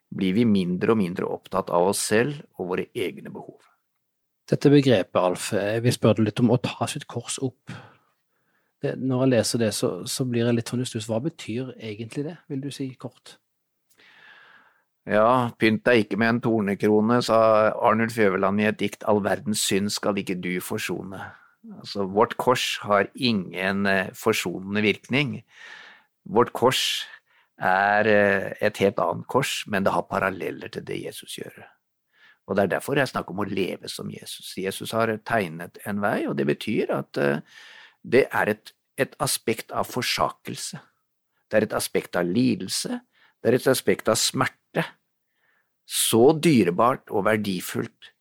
blir 0.09 0.37
vi 0.37 0.47
mindre 0.49 0.95
og 0.95 1.01
mindre 1.01 1.29
opptatt 1.29 1.73
av 1.75 1.91
oss 1.91 2.05
selv 2.13 2.39
og 2.57 2.71
våre 2.73 2.87
egne 2.95 3.33
behov. 3.33 3.59
Dette 4.47 4.71
begrepet, 4.71 5.19
Alf, 5.19 5.51
jeg 5.59 5.83
vil 5.83 5.95
spørre 5.95 6.21
deg 6.21 6.29
litt 6.29 6.43
om 6.45 6.53
å 6.55 6.61
ta 6.63 6.87
sitt 6.87 7.09
kors 7.11 7.41
opp. 7.43 7.73
Det, 8.83 8.93
når 9.01 9.25
jeg 9.25 9.33
leser 9.33 9.63
det, 9.65 9.73
så, 9.75 9.91
så 10.07 10.27
blir 10.29 10.47
jeg 10.47 10.55
litt 10.55 10.71
sånn 10.71 10.85
i. 10.85 11.03
Hva 11.09 11.19
betyr 11.25 11.73
egentlig 11.75 12.29
det, 12.29 12.37
vil 12.53 12.63
du 12.63 12.71
si 12.75 12.87
kort? 13.01 13.39
Ja, 15.07 15.51
pynt 15.59 15.85
deg 15.87 16.05
ikke 16.05 16.19
med 16.19 16.33
en 16.33 16.41
tornekrone, 16.43 17.21
sa 17.23 17.39
Arnulf 17.75 18.19
Øverland 18.19 18.63
i 18.63 18.67
et 18.71 18.79
dikt, 18.81 19.07
all 19.07 19.23
verdens 19.23 19.63
synd 19.67 19.91
skal 19.95 20.19
ikke 20.19 20.39
du 20.43 20.57
forsone. 20.63 21.21
Altså, 21.79 22.07
vårt 22.11 22.37
kors 22.39 22.77
har 22.87 23.11
ingen 23.15 23.87
eh, 23.91 24.11
forsonende 24.15 24.83
virkning. 24.87 25.41
Vårt 26.27 26.53
kors 26.55 26.83
er 27.59 28.11
eh, 28.11 28.51
et 28.67 28.83
helt 28.83 28.99
annet 29.03 29.27
kors, 29.31 29.65
men 29.71 29.87
det 29.87 29.95
har 29.95 30.07
paralleller 30.11 30.71
til 30.75 30.87
det 30.87 31.03
Jesus 31.09 31.39
gjør. 31.39 31.65
Og 32.47 32.57
det 32.57 32.65
er 32.65 32.75
derfor 32.77 32.99
jeg 32.99 33.11
snakker 33.11 33.35
om 33.35 33.43
å 33.43 33.49
leve 33.49 33.91
som 33.91 34.11
Jesus. 34.11 34.53
Jesus 34.59 34.95
har 34.95 35.11
tegnet 35.27 35.81
en 35.87 36.03
vei, 36.03 36.21
og 36.31 36.37
det 36.39 36.47
betyr 36.47 36.93
at 36.95 37.19
eh, 37.19 37.43
det 38.07 38.27
er 38.31 38.53
et, 38.55 38.73
et 39.03 39.17
aspekt 39.23 39.75
av 39.75 39.89
forsakelse. 39.91 40.79
Det 41.51 41.59
er 41.59 41.67
et 41.67 41.77
aspekt 41.77 42.19
av 42.19 42.27
lidelse. 42.27 43.01
Det 43.43 43.51
er 43.51 43.59
et 43.59 43.69
aspekt 43.71 44.09
av 44.11 44.19
smerte. 44.21 44.85
Så 45.87 46.33
dyrebart 46.43 47.11
og 47.15 47.27
verdifullt 47.27 48.13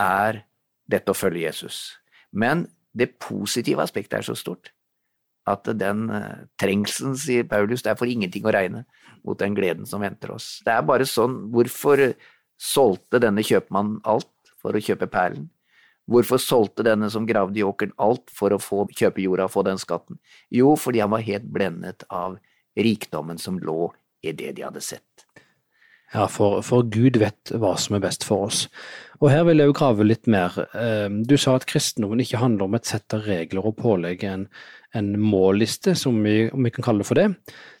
er 0.00 0.44
dette 0.90 1.12
å 1.12 1.16
følge 1.16 1.46
Jesus. 1.46 2.00
Men 2.32 2.66
det 2.96 3.14
positive 3.22 3.84
aspektet 3.84 4.20
er 4.20 4.26
så 4.26 4.36
stort 4.38 4.72
at 5.48 5.68
den 5.80 6.08
uh, 6.12 6.44
trengselen, 6.60 7.16
sier 7.18 7.46
Paulus, 7.48 7.82
det 7.82 7.94
er 7.94 7.98
for 7.98 8.10
ingenting 8.10 8.44
å 8.46 8.52
regne 8.54 8.84
mot 9.26 9.38
den 9.40 9.56
gleden 9.56 9.88
som 9.88 10.02
venter 10.04 10.34
oss. 10.34 10.58
Det 10.66 10.74
er 10.74 10.84
bare 10.86 11.06
sånn, 11.08 11.50
hvorfor 11.54 12.02
solgte 12.60 13.22
denne 13.22 13.44
kjøpmannen 13.46 14.02
alt 14.08 14.52
for 14.60 14.76
å 14.76 14.84
kjøpe 14.84 15.08
perlen? 15.10 15.48
Hvorfor 16.10 16.40
solgte 16.42 16.84
denne 16.84 17.06
som 17.12 17.26
gravde 17.28 17.60
i 17.60 17.64
åkeren 17.64 17.94
alt 18.02 18.32
for 18.34 18.52
å 18.52 18.60
få 18.60 18.84
kjøpe 18.90 19.22
jorda 19.22 19.46
og 19.46 19.54
få 19.54 19.62
den 19.68 19.78
skatten? 19.78 20.18
Jo, 20.50 20.74
fordi 20.74 21.02
han 21.04 21.12
var 21.12 21.22
helt 21.22 21.46
blendet 21.54 22.02
av 22.10 22.40
rikdommen 22.78 23.38
som 23.38 23.60
lå 23.62 23.92
i 24.26 24.34
det 24.36 24.56
de 24.58 24.66
hadde 24.66 24.82
sett. 24.82 25.26
Ja, 26.10 26.26
for, 26.26 26.58
for, 26.66 26.82
Gud 26.90 27.20
vet 27.22 27.52
hva 27.54 27.76
som 27.78 27.94
er 27.94 28.02
best 28.02 28.26
for 28.26 28.48
oss. 28.48 28.64
Og 29.20 29.28
her 29.30 29.44
vil 29.46 29.62
jeg 29.62 29.70
jo 29.70 29.76
grave 29.78 30.06
litt 30.06 30.26
mer. 30.30 30.56
Ehm, 30.74 31.20
du 31.22 31.36
sa 31.38 31.54
at 31.54 31.68
kristendommen 31.70 32.22
ikke 32.24 32.40
handler 32.40 32.66
om 32.66 32.74
et 32.74 32.88
sett 32.88 33.14
av 33.14 33.28
regler 33.30 33.68
og 33.68 33.76
pålegg, 33.78 34.24
en, 34.26 34.48
en 34.98 35.12
målliste, 35.22 35.94
som 35.94 36.18
vi, 36.24 36.48
om 36.50 36.66
vi 36.66 36.72
kan 36.74 36.88
kalle 36.88 37.04
det 37.04 37.10
for 37.12 37.20
det. 37.20 37.28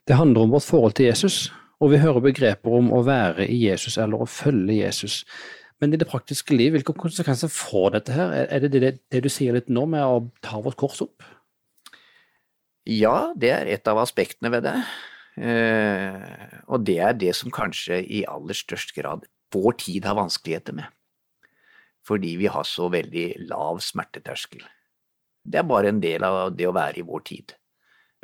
Det 0.06 0.18
handler 0.20 0.46
om 0.46 0.54
vårt 0.54 0.68
forhold 0.68 0.94
til 1.00 1.10
Jesus, 1.10 1.48
og 1.80 1.92
vi 1.92 2.00
hører 2.02 2.22
begreper 2.24 2.76
om 2.76 2.90
å 2.92 3.00
være 3.06 3.46
i 3.48 3.56
Jesus 3.64 3.96
eller 4.00 4.22
å 4.22 4.28
følge 4.28 4.82
Jesus. 4.82 5.22
Men 5.80 5.94
i 5.94 6.00
det 6.00 6.08
praktiske 6.10 6.52
liv, 6.52 6.74
hvilke 6.74 6.92
konsekvenser 6.92 7.48
får 7.52 7.94
dette 7.96 8.16
her? 8.16 8.34
Er 8.52 8.64
det 8.66 8.72
det, 8.74 8.94
det 9.08 9.22
du 9.24 9.30
sier 9.32 9.56
litt 9.56 9.70
nå 9.72 9.86
med 9.88 10.04
å 10.04 10.26
ta 10.44 10.60
vårt 10.60 10.76
kors 10.80 11.00
opp? 11.06 11.24
Ja, 12.88 13.32
det 13.36 13.52
er 13.54 13.70
et 13.72 13.88
av 13.88 14.00
aspektene 14.02 14.52
ved 14.52 14.66
det. 14.68 14.76
Eh, 15.40 16.56
og 16.68 16.84
det 16.84 16.98
er 17.00 17.16
det 17.16 17.32
som 17.38 17.52
kanskje 17.54 18.02
i 18.02 18.24
aller 18.28 18.56
størst 18.56 18.92
grad 18.96 19.24
vår 19.54 19.78
tid 19.80 20.08
har 20.08 20.18
vanskeligheter 20.18 20.76
med. 20.76 20.90
Fordi 22.06 22.34
vi 22.40 22.50
har 22.52 22.66
så 22.68 22.90
veldig 22.92 23.48
lav 23.48 23.80
smerteterskel. 23.84 24.62
Det 25.44 25.60
er 25.60 25.68
bare 25.68 25.92
en 25.92 26.02
del 26.02 26.24
av 26.26 26.52
det 26.56 26.68
å 26.68 26.76
være 26.76 27.00
i 27.00 27.06
vår 27.08 27.24
tid. 27.24 27.56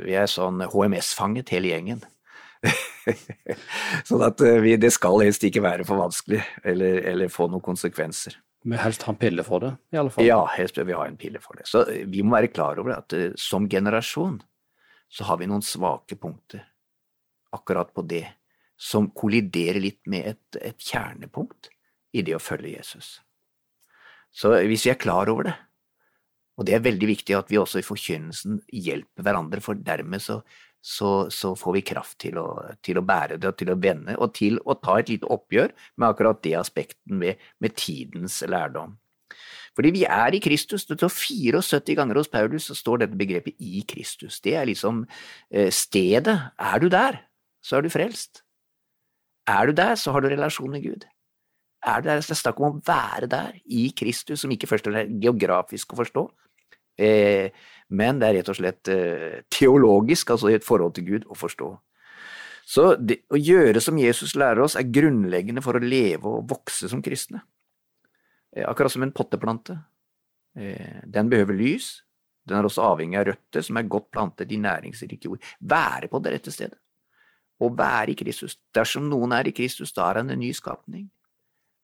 Vi 0.03 0.13
er 0.13 0.29
sånn 0.29 0.61
HMS-fanget 0.61 1.49
hele 1.55 1.73
gjengen. 1.73 2.05
sånn 4.07 4.25
at 4.25 4.41
eh, 4.45 4.59
vi, 4.63 4.75
det 4.81 4.91
skal 4.95 5.21
helst 5.23 5.45
ikke 5.47 5.63
være 5.65 5.85
for 5.87 6.01
vanskelig, 6.01 6.41
eller, 6.67 7.01
eller 7.11 7.31
få 7.33 7.49
noen 7.51 7.63
konsekvenser. 7.65 8.37
Vi 8.67 8.79
helst 8.81 9.05
ha 9.07 9.13
en 9.13 9.19
pille 9.19 9.45
for 9.47 9.63
det, 9.63 9.73
i 9.93 9.99
alle 10.01 10.11
fall. 10.11 10.25
Ja, 10.27 10.41
helst 10.57 10.79
bør 10.79 10.89
vi 10.89 10.97
ha 10.97 11.05
en 11.07 11.19
pille 11.19 11.41
for 11.43 11.59
det. 11.59 11.67
Så 11.69 11.85
eh, 11.91 12.03
vi 12.09 12.23
må 12.25 12.35
være 12.35 12.51
klar 12.53 12.79
over 12.81 12.97
at 12.97 13.15
eh, 13.15 13.29
som 13.39 13.69
generasjon 13.69 14.41
så 15.07 15.29
har 15.29 15.39
vi 15.39 15.47
noen 15.47 15.63
svake 15.63 16.17
punkter 16.19 16.65
akkurat 17.55 17.93
på 17.95 18.03
det, 18.03 18.25
som 18.77 19.07
kolliderer 19.15 19.79
litt 19.81 20.03
med 20.11 20.27
et, 20.33 20.57
et 20.59 20.83
kjernepunkt 20.83 21.71
i 22.13 22.21
det 22.25 22.35
å 22.35 22.43
følge 22.43 22.75
Jesus. 22.75 23.15
Så 24.35 24.51
hvis 24.67 24.83
vi 24.85 24.91
er 24.91 24.99
klar 25.01 25.31
over 25.31 25.47
det, 25.47 25.55
og 26.57 26.65
det 26.65 26.73
er 26.75 26.85
veldig 26.85 27.07
viktig 27.09 27.35
at 27.37 27.51
vi 27.53 27.59
også 27.61 27.81
i 27.81 27.85
forkynnelsen 27.85 28.59
hjelper 28.73 29.25
hverandre, 29.25 29.61
for 29.61 29.77
dermed 29.77 30.21
så, 30.23 30.39
så, 30.87 31.27
så, 31.33 31.51
får 31.59 31.73
vi 31.75 31.83
kraft 31.89 32.15
til 32.23 32.37
å, 32.39 32.47
til 32.85 32.99
å, 32.99 33.03
bære 33.03 33.35
det 33.41 33.49
og 33.49 33.57
til 33.59 33.73
å 33.73 33.79
vende, 33.81 34.15
og 34.23 34.31
til 34.37 34.55
å 34.63 34.77
ta 34.79 34.95
et 35.01 35.11
lite 35.11 35.27
oppgjør 35.33 35.73
med 35.99 36.07
akkurat 36.07 36.39
det 36.45 36.55
aspekten 36.59 37.19
med, 37.19 37.43
med 37.63 37.75
tidens 37.75 38.39
lærdom. 38.47 38.95
Fordi 39.77 39.91
vi 39.93 40.05
er 40.09 40.33
i 40.33 40.41
Kristus. 40.41 40.87
Det 40.87 40.97
står 40.97 41.11
74 41.13 41.97
ganger 41.99 42.17
hos 42.17 42.31
Paulus 42.31 42.69
så 42.71 42.77
står 42.77 43.03
dette 43.03 43.19
begrepet 43.19 43.59
i 43.59 43.83
Kristus. 43.85 44.39
Det 44.41 44.55
er 44.57 44.65
liksom 44.69 45.03
eh, 45.51 45.69
stedet. 45.75 46.37
Er 46.57 46.81
du 46.81 46.87
der, 46.89 47.19
så 47.61 47.77
er 47.77 47.85
du 47.85 47.91
frelst. 47.93 48.41
Er 49.47 49.69
du 49.69 49.75
der, 49.77 49.93
så 49.99 50.15
har 50.15 50.23
du 50.23 50.31
relasjon 50.31 50.71
med 50.71 50.87
Gud. 50.87 51.05
Er 51.85 52.01
du 52.01 52.09
der, 52.09 52.23
så 52.23 52.31
er 52.31 52.37
det 52.37 52.41
snakk 52.41 52.63
om 52.63 52.71
å 52.71 52.81
være 52.87 53.29
der, 53.29 53.59
i 53.69 53.91
Kristus, 53.95 54.41
som 54.41 54.55
ikke 54.55 54.71
først 54.71 54.89
er 54.89 55.11
geografisk 55.21 55.93
å 55.93 56.01
forstå, 56.01 56.25
men 56.97 58.19
det 58.19 58.27
er 58.27 58.39
rett 58.39 58.49
og 58.51 58.57
slett 58.57 58.89
eh, 58.91 59.43
teologisk, 59.53 60.33
altså 60.33 60.51
i 60.51 60.57
et 60.57 60.65
forhold 60.65 60.95
til 60.97 61.05
Gud, 61.07 61.27
å 61.29 61.37
forstå. 61.37 61.69
Så 62.67 62.87
det, 62.99 63.21
å 63.31 63.39
gjøre 63.39 63.79
som 63.83 63.99
Jesus 64.01 64.35
lærer 64.35 64.65
oss, 64.65 64.75
er 64.75 64.89
grunnleggende 64.91 65.63
for 65.63 65.77
å 65.77 65.83
leve 65.83 66.27
og 66.27 66.49
vokse 66.49 66.89
som 66.91 67.03
kristne. 67.03 67.45
Eh, 68.51 68.65
akkurat 68.67 68.91
som 68.91 69.05
en 69.05 69.13
potteplante. 69.15 69.77
Eh, 70.57 70.99
den 71.07 71.31
behøver 71.31 71.55
lys, 71.55 71.93
den 72.47 72.59
er 72.59 72.67
også 72.67 72.83
avhengig 72.89 73.19
av 73.19 73.29
røtter 73.29 73.63
som 73.63 73.79
er 73.79 73.87
godt 73.91 74.09
plantet 74.11 74.51
i 74.51 74.59
næringsrike 74.59 75.29
jord. 75.29 75.43
Være 75.59 76.11
på 76.11 76.19
det 76.23 76.35
rette 76.35 76.51
stedet. 76.51 76.79
Å 77.57 77.71
være 77.73 78.13
i 78.13 78.17
Kristus. 78.19 78.57
Dersom 78.75 79.07
noen 79.09 79.33
er 79.35 79.47
i 79.49 79.55
Kristus, 79.55 79.93
da 79.95 80.11
er 80.11 80.21
han 80.21 80.31
en 80.31 80.39
ny 80.43 80.51
skapning. 80.55 81.07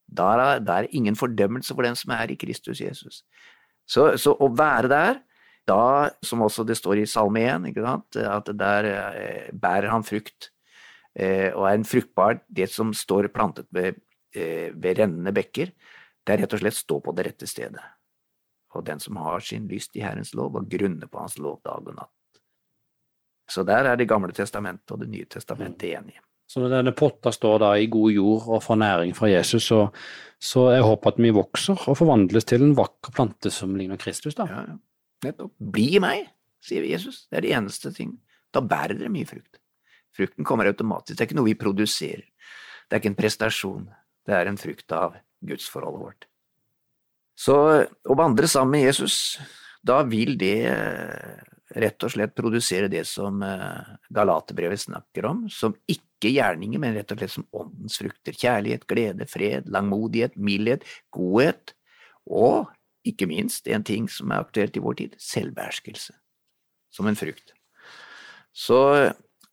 Da 0.08 0.28
er 0.36 0.60
det 0.62 0.94
ingen 0.94 1.16
fordømmelse 1.18 1.74
for 1.74 1.88
den 1.88 1.96
som 1.98 2.12
er 2.14 2.32
i 2.32 2.38
Kristus 2.38 2.84
Jesus. 2.84 3.24
Så, 3.86 4.14
så 4.22 4.34
å 4.40 4.50
være 4.56 4.92
der, 4.92 5.22
da, 5.68 6.10
som 6.24 6.44
også 6.44 6.66
det 6.68 6.76
står 6.80 7.04
i 7.04 7.08
Salme 7.08 7.44
1, 7.48 7.70
at 8.28 8.52
der 8.60 8.90
eh, 8.90 9.50
bærer 9.56 9.92
han 9.94 10.06
frukt, 10.08 10.52
eh, 11.16 11.52
og 11.54 11.68
er 11.68 11.78
en 11.78 11.88
fruktbar 11.88 12.42
det 12.48 12.70
som 12.72 12.92
står 12.96 13.30
plantet 13.36 13.68
ved, 13.76 14.02
eh, 14.36 14.72
ved 14.76 15.00
rennende 15.00 15.36
bekker, 15.36 15.72
det 16.24 16.36
er 16.36 16.44
rett 16.44 16.56
og 16.56 16.64
slett 16.64 16.80
stå 16.80 17.00
på 17.04 17.14
det 17.16 17.28
rette 17.30 17.48
stedet. 17.48 17.84
Og 18.74 18.86
den 18.88 19.00
som 19.04 19.20
har 19.22 19.44
sin 19.46 19.68
lyst 19.70 19.96
i 19.96 20.04
Herrens 20.04 20.34
lov, 20.34 20.56
og 20.58 20.70
grunner 20.72 21.08
på 21.08 21.22
Hans 21.22 21.38
lov 21.38 21.60
dag 21.64 21.84
og 21.84 21.96
natt. 21.96 22.42
Så 23.52 23.64
der 23.68 23.86
er 23.86 23.98
Det 23.98 24.08
gamle 24.08 24.34
testamentet 24.34 24.92
og 24.92 25.00
Det 25.00 25.10
nye 25.10 25.26
testamentet 25.26 25.90
mm. 25.90 25.98
enige. 26.00 26.22
Så 26.54 26.62
når 26.62 26.70
denne 26.70 26.92
potta 26.94 27.32
står 27.34 27.64
da 27.64 27.72
i 27.82 27.88
god 27.90 28.12
jord 28.14 28.44
og 28.54 28.60
får 28.62 28.78
næring 28.78 29.16
fra 29.18 29.32
Jesus, 29.32 29.66
så, 29.72 29.88
så 30.38 30.68
jeg 30.76 30.84
håper 30.86 31.16
at 31.16 31.22
vi 31.26 31.32
vokser 31.34 31.88
og 31.90 31.98
forvandles 31.98 32.46
til 32.46 32.62
en 32.62 32.76
vakker 32.78 33.16
plante 33.16 33.50
som 33.50 33.74
ligner 33.74 33.98
Kristus, 33.98 34.38
da. 34.38 34.46
Ja, 34.52 34.60
ja. 34.68 34.76
Nettopp. 35.26 35.54
Bli 35.74 35.98
meg, 36.04 36.28
sier 36.62 36.86
Jesus. 36.86 37.24
Det 37.32 37.40
er 37.40 37.48
det 37.48 37.56
eneste 37.58 37.90
ting. 37.96 38.12
Da 38.54 38.62
bærer 38.62 39.00
dere 39.00 39.10
mye 39.10 39.26
frukt. 39.26 39.58
Frukten 40.14 40.46
kommer 40.46 40.70
automatisk. 40.70 41.16
Det 41.16 41.24
er 41.24 41.32
ikke 41.32 41.40
noe 41.40 41.50
vi 41.50 41.58
produserer. 41.58 42.28
Det 42.86 42.94
er 42.94 43.02
ikke 43.02 43.14
en 43.16 43.18
prestasjon. 43.18 43.88
Det 44.28 44.38
er 44.38 44.52
en 44.52 44.62
frukt 44.62 44.94
av 44.94 45.18
gudsforholdet 45.42 46.04
vårt. 46.04 46.28
Så 47.34 47.56
å 47.82 48.20
vandre 48.20 48.46
sammen 48.52 48.76
med 48.78 48.86
Jesus, 48.92 49.40
da 49.82 50.04
vil 50.06 50.38
det 50.38 50.58
eh, 50.70 51.53
rett 51.74 52.06
og 52.06 52.14
slett 52.14 52.36
produsere 52.38 52.90
det 52.92 53.04
som 53.10 53.42
eh, 53.46 53.94
Galaterbrevet 54.14 54.84
snakker 54.86 55.26
om, 55.30 55.46
som 55.50 55.76
ikke 55.90 56.34
gjerninger, 56.34 56.82
men 56.82 56.96
rett 56.98 57.12
og 57.14 57.20
slett 57.20 57.34
som 57.34 57.48
åndens 57.56 57.98
frukter. 58.02 58.38
Kjærlighet, 58.38 58.86
glede, 58.90 59.28
fred, 59.30 59.70
langmodighet, 59.74 60.38
mildhet, 60.38 60.86
godhet 61.14 61.76
og 62.30 62.72
ikke 63.08 63.28
minst 63.28 63.68
en 63.68 63.84
ting 63.84 64.08
som 64.12 64.32
er 64.32 64.46
aktuelt 64.46 64.78
i 64.80 64.84
vår 64.84 65.00
tid, 65.02 65.16
selvbeherskelse, 65.20 66.16
som 66.94 67.10
en 67.10 67.20
frukt. 67.20 67.52
Så 68.54 68.80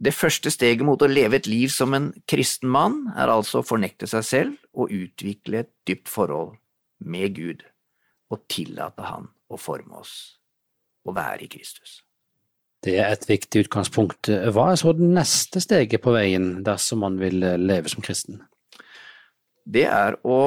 det 0.00 0.14
første 0.14 0.52
steget 0.52 0.84
mot 0.86 1.00
å 1.02 1.10
leve 1.10 1.40
et 1.40 1.48
liv 1.50 1.68
som 1.72 1.96
en 1.96 2.10
kristen 2.30 2.70
mann 2.72 3.02
er 3.16 3.32
altså 3.32 3.60
å 3.60 3.66
fornekte 3.66 4.08
seg 4.10 4.26
selv 4.26 4.60
og 4.72 4.92
utvikle 4.94 5.64
et 5.64 5.72
dypt 5.88 6.08
forhold 6.12 6.54
med 7.00 7.34
Gud, 7.36 7.64
og 8.30 8.44
tillate 8.52 9.02
Han 9.08 9.26
å 9.50 9.58
forme 9.58 9.98
oss 9.98 10.14
og 11.08 11.16
være 11.16 11.46
i 11.46 11.50
Kristus. 11.50 12.00
Det 12.80 12.96
er 12.96 13.12
et 13.12 13.26
viktig 13.28 13.66
utgangspunkt. 13.66 14.30
Hva 14.54 14.70
er 14.72 14.80
så 14.80 14.94
det 14.96 15.04
neste 15.04 15.60
steget 15.60 16.00
på 16.00 16.14
veien 16.14 16.62
dersom 16.64 17.02
man 17.04 17.18
vil 17.20 17.42
leve 17.60 17.92
som 17.92 18.04
kristen? 18.04 18.40
Det 19.68 19.84
er 19.84 20.16
å 20.24 20.40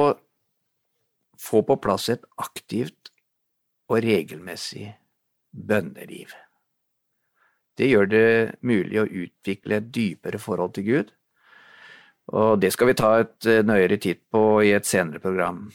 få 1.40 1.62
på 1.66 1.76
plass 1.82 2.08
et 2.12 2.24
aktivt 2.42 3.12
og 3.90 4.00
regelmessig 4.02 4.88
bønneliv. 5.54 6.34
Det 7.78 7.88
gjør 7.90 8.10
det 8.10 8.26
mulig 8.62 9.00
å 9.00 9.06
utvikle 9.06 9.78
et 9.78 9.90
dypere 9.94 10.38
forhold 10.38 10.74
til 10.76 10.86
Gud, 10.88 11.14
og 12.34 12.60
det 12.62 12.70
skal 12.72 12.88
vi 12.88 12.98
ta 12.98 13.10
et 13.20 13.48
eh, 13.50 13.64
nøyere 13.66 13.98
titt 14.00 14.22
på 14.32 14.62
i 14.64 14.70
et 14.72 14.86
senere 14.88 15.20
program. 15.20 15.66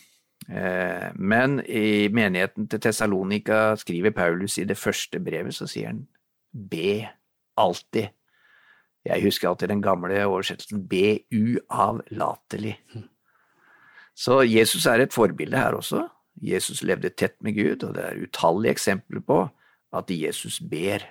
Eh, 0.49 1.11
men 1.13 1.59
i 1.61 2.07
menigheten 2.09 2.65
til 2.71 2.81
Tessalonika 2.81 3.75
skriver 3.77 4.15
Paulus 4.15 4.57
i 4.57 4.65
det 4.65 4.79
første 4.79 5.21
brevet, 5.21 5.53
så 5.53 5.67
sier 5.69 5.91
han 5.91 6.07
be 6.51 7.07
alltid. 7.59 8.09
Jeg 9.07 9.23
husker 9.23 9.49
alltid 9.49 9.71
den 9.71 9.83
gamle 9.83 10.17
oversettelsen 10.27 10.83
be 10.89 11.21
uavlatelig. 11.33 12.75
Så 14.15 14.41
Jesus 14.43 14.85
er 14.85 15.05
et 15.05 15.15
forbilde 15.15 15.57
her 15.57 15.77
også. 15.77 16.07
Jesus 16.41 16.83
levde 16.83 17.09
tett 17.09 17.37
med 17.43 17.55
Gud, 17.55 17.83
og 17.83 17.95
det 17.95 18.03
er 18.03 18.19
utallige 18.23 18.75
eksempler 18.75 19.23
på 19.23 19.39
at 19.95 20.11
Jesus 20.11 20.59
ber. 20.59 21.05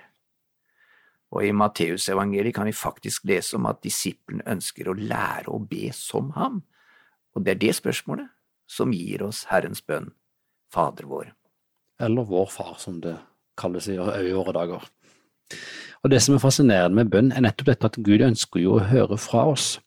Og 1.29 1.45
i 1.45 1.53
Matteusevangeliet 1.53 2.55
kan 2.55 2.65
vi 2.65 2.73
faktisk 2.73 3.25
lese 3.29 3.57
om 3.57 3.67
at 3.69 3.81
disiplene 3.85 4.45
ønsker 4.49 4.89
å 4.89 4.97
lære 4.97 5.49
å 5.53 5.61
be 5.61 5.91
som 5.93 6.31
ham, 6.37 6.63
og 7.37 7.45
det 7.45 7.55
er 7.55 7.61
det 7.65 7.75
spørsmålet 7.77 8.29
som 8.69 8.93
gir 8.93 9.21
oss 9.25 9.43
Herrens 9.49 9.81
bønn, 9.85 10.11
Fader 10.73 11.05
vår. 11.09 11.33
Eller 11.99 12.25
Vår 12.25 12.49
Far, 12.53 12.75
som 12.79 12.99
det 13.01 13.17
kalles 13.59 13.89
i 13.89 13.97
våre 13.97 14.53
dager. 14.55 14.85
Og 16.03 16.11
Det 16.13 16.21
som 16.23 16.35
er 16.35 16.43
fascinerende 16.43 16.95
med 17.01 17.11
bønn, 17.11 17.31
er 17.31 17.43
nettopp 17.43 17.73
dette 17.73 17.91
at 17.91 17.99
Gud 18.05 18.23
ønsker 18.23 18.61
jo 18.63 18.77
å 18.77 18.87
høre 18.87 19.17
fra 19.19 19.45
oss. 19.51 19.77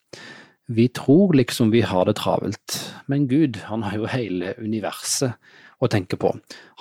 Vi 0.69 0.89
tror 0.89 1.35
liksom 1.37 1.73
vi 1.73 1.83
har 1.83 2.07
det 2.07 2.19
travelt, 2.21 2.79
men 3.09 3.27
Gud 3.29 3.59
han 3.69 3.83
har 3.83 3.99
jo 3.99 4.11
hele 4.13 4.55
universet 4.61 5.35
å 5.83 5.89
tenke 5.91 6.17
på. 6.21 6.31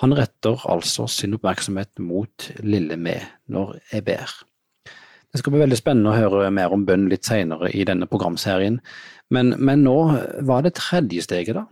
Han 0.04 0.14
retter 0.14 0.62
altså 0.70 1.08
sin 1.10 1.34
oppmerksomhet 1.36 1.98
mot 2.00 2.48
lille 2.62 2.96
meg 2.96 3.26
når 3.50 3.78
jeg 3.90 4.06
ber. 4.06 4.36
Det 5.32 5.40
skal 5.40 5.54
bli 5.54 5.62
veldig 5.64 5.80
spennende 5.80 6.12
å 6.12 6.18
høre 6.18 6.52
mer 6.52 6.74
om 6.76 6.84
bønn 6.86 7.08
litt 7.10 7.24
senere 7.24 7.70
i 7.72 7.86
denne 7.88 8.06
programserien, 8.08 8.78
men, 9.32 9.54
men 9.56 9.80
nå, 9.86 9.96
hva 10.44 10.58
er 10.60 10.68
det 10.68 10.76
tredje 10.76 11.24
steget, 11.24 11.56
da? 11.56 11.66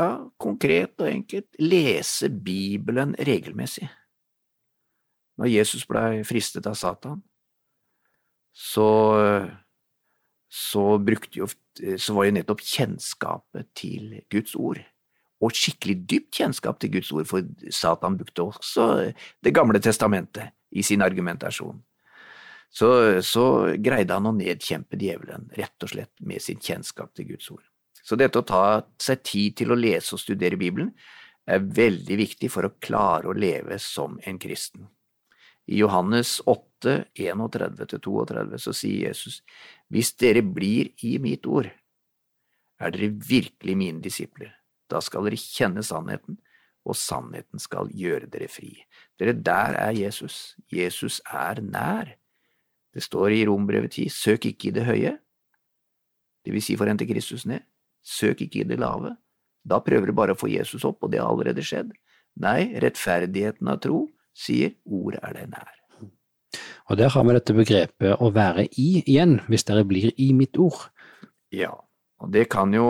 Ja, 0.00 0.08
konkret 0.40 0.96
og 0.98 1.06
enkelt, 1.06 1.46
lese 1.62 2.30
Bibelen 2.32 3.14
regelmessig. 3.20 3.86
Når 5.40 5.52
Jesus 5.52 5.86
blei 5.88 6.22
fristet 6.28 6.66
av 6.68 6.76
Satan, 6.78 7.22
så, 8.52 8.88
så, 10.52 10.82
jo, 11.32 11.48
så 11.96 12.16
var 12.16 12.28
jo 12.28 12.34
nettopp 12.36 12.60
kjennskapet 12.60 13.70
til 13.78 14.18
Guds 14.32 14.56
ord 14.60 14.82
og 15.42 15.56
skikkelig 15.56 15.96
dypt 16.06 16.36
kjennskap 16.38 16.78
til 16.80 16.92
Guds 16.96 17.10
ord, 17.14 17.26
for 17.26 17.46
Satan 17.74 18.18
brukte 18.18 18.44
også 18.44 18.84
Det 19.42 19.54
gamle 19.54 19.80
testamentet 19.82 20.54
i 20.70 20.84
sin 20.86 21.02
argumentasjon. 21.02 21.82
Så, 22.72 23.20
så 23.20 23.74
greide 23.76 24.16
han 24.16 24.28
å 24.30 24.32
nedkjempe 24.32 24.96
djevelen, 24.96 25.50
rett 25.58 25.84
og 25.84 25.90
slett 25.92 26.12
med 26.24 26.40
sin 26.40 26.62
kjennskap 26.62 27.10
til 27.16 27.34
Guds 27.34 27.50
ord. 27.52 27.64
Så 28.02 28.16
dette 28.16 28.40
å 28.40 28.46
ta 28.46 28.62
seg 29.02 29.20
tid 29.26 29.58
til 29.60 29.74
å 29.74 29.78
lese 29.78 30.16
og 30.16 30.22
studere 30.22 30.56
Bibelen 30.58 30.94
er 31.44 31.60
veldig 31.60 32.16
viktig 32.22 32.48
for 32.50 32.66
å 32.66 32.74
klare 32.80 33.28
å 33.28 33.36
leve 33.36 33.76
som 33.82 34.16
en 34.24 34.38
kristen. 34.40 34.86
I 35.70 35.78
Johannes 35.78 36.40
8, 36.46 36.96
31–32 37.14 38.58
så 38.58 38.74
sier 38.74 39.08
Jesus, 39.08 39.42
Hvis 39.92 40.12
dere 40.18 40.42
blir 40.42 40.90
i 41.06 41.16
mitt 41.22 41.46
ord, 41.46 41.68
er 42.82 42.94
dere 42.94 43.12
virkelig 43.14 43.76
mine 43.78 44.02
disipler. 44.02 44.50
Da 44.90 45.00
skal 45.00 45.28
dere 45.28 45.38
kjenne 45.38 45.84
sannheten, 45.86 46.40
og 46.82 46.98
sannheten 46.98 47.62
skal 47.62 47.92
gjøre 47.94 48.26
dere 48.26 48.48
fri. 48.50 48.74
Dere, 49.20 49.36
der 49.38 49.78
er 49.78 49.92
Jesus. 49.94 50.56
Jesus 50.72 51.20
er 51.30 51.62
nær. 51.62 52.16
Det 52.92 53.04
står 53.06 53.36
i 53.36 53.44
Rombrevet 53.46 53.94
10, 53.94 54.08
søk 54.10 54.48
ikke 54.50 54.68
i 54.68 54.74
det 54.74 54.88
høye, 54.88 55.14
det 56.42 56.54
vil 56.54 56.62
si 56.62 56.76
forente 56.78 57.06
Kristus 57.06 57.46
ned, 57.46 57.62
søk 58.02 58.42
ikke 58.42 58.62
i 58.62 58.68
det 58.68 58.80
lave. 58.82 59.14
Da 59.62 59.78
prøver 59.78 60.10
du 60.10 60.16
bare 60.16 60.34
å 60.34 60.38
få 60.38 60.50
Jesus 60.50 60.84
opp, 60.84 61.04
og 61.04 61.12
det 61.12 61.20
har 61.22 61.30
allerede 61.30 61.62
skjedd. 61.64 61.92
Nei, 62.42 62.72
rettferdigheten 62.82 63.68
av 63.70 63.78
tro 63.84 64.06
sier 64.32 64.76
ordet 64.84 65.22
er 65.22 65.38
deg 65.38 65.52
nær. 65.52 65.78
Og 66.90 66.98
der 66.98 67.12
har 67.14 67.24
vi 67.24 67.36
dette 67.36 67.54
begrepet 67.56 68.20
å 68.20 68.28
være 68.34 68.66
i 68.80 68.88
igjen, 69.04 69.38
hvis 69.48 69.64
dere 69.68 69.86
blir 69.88 70.10
i 70.20 70.32
mitt 70.36 70.58
ord. 70.60 70.82
Ja, 71.54 71.72
og 72.22 72.30
det 72.34 72.44
kan 72.52 72.74
jo, 72.74 72.86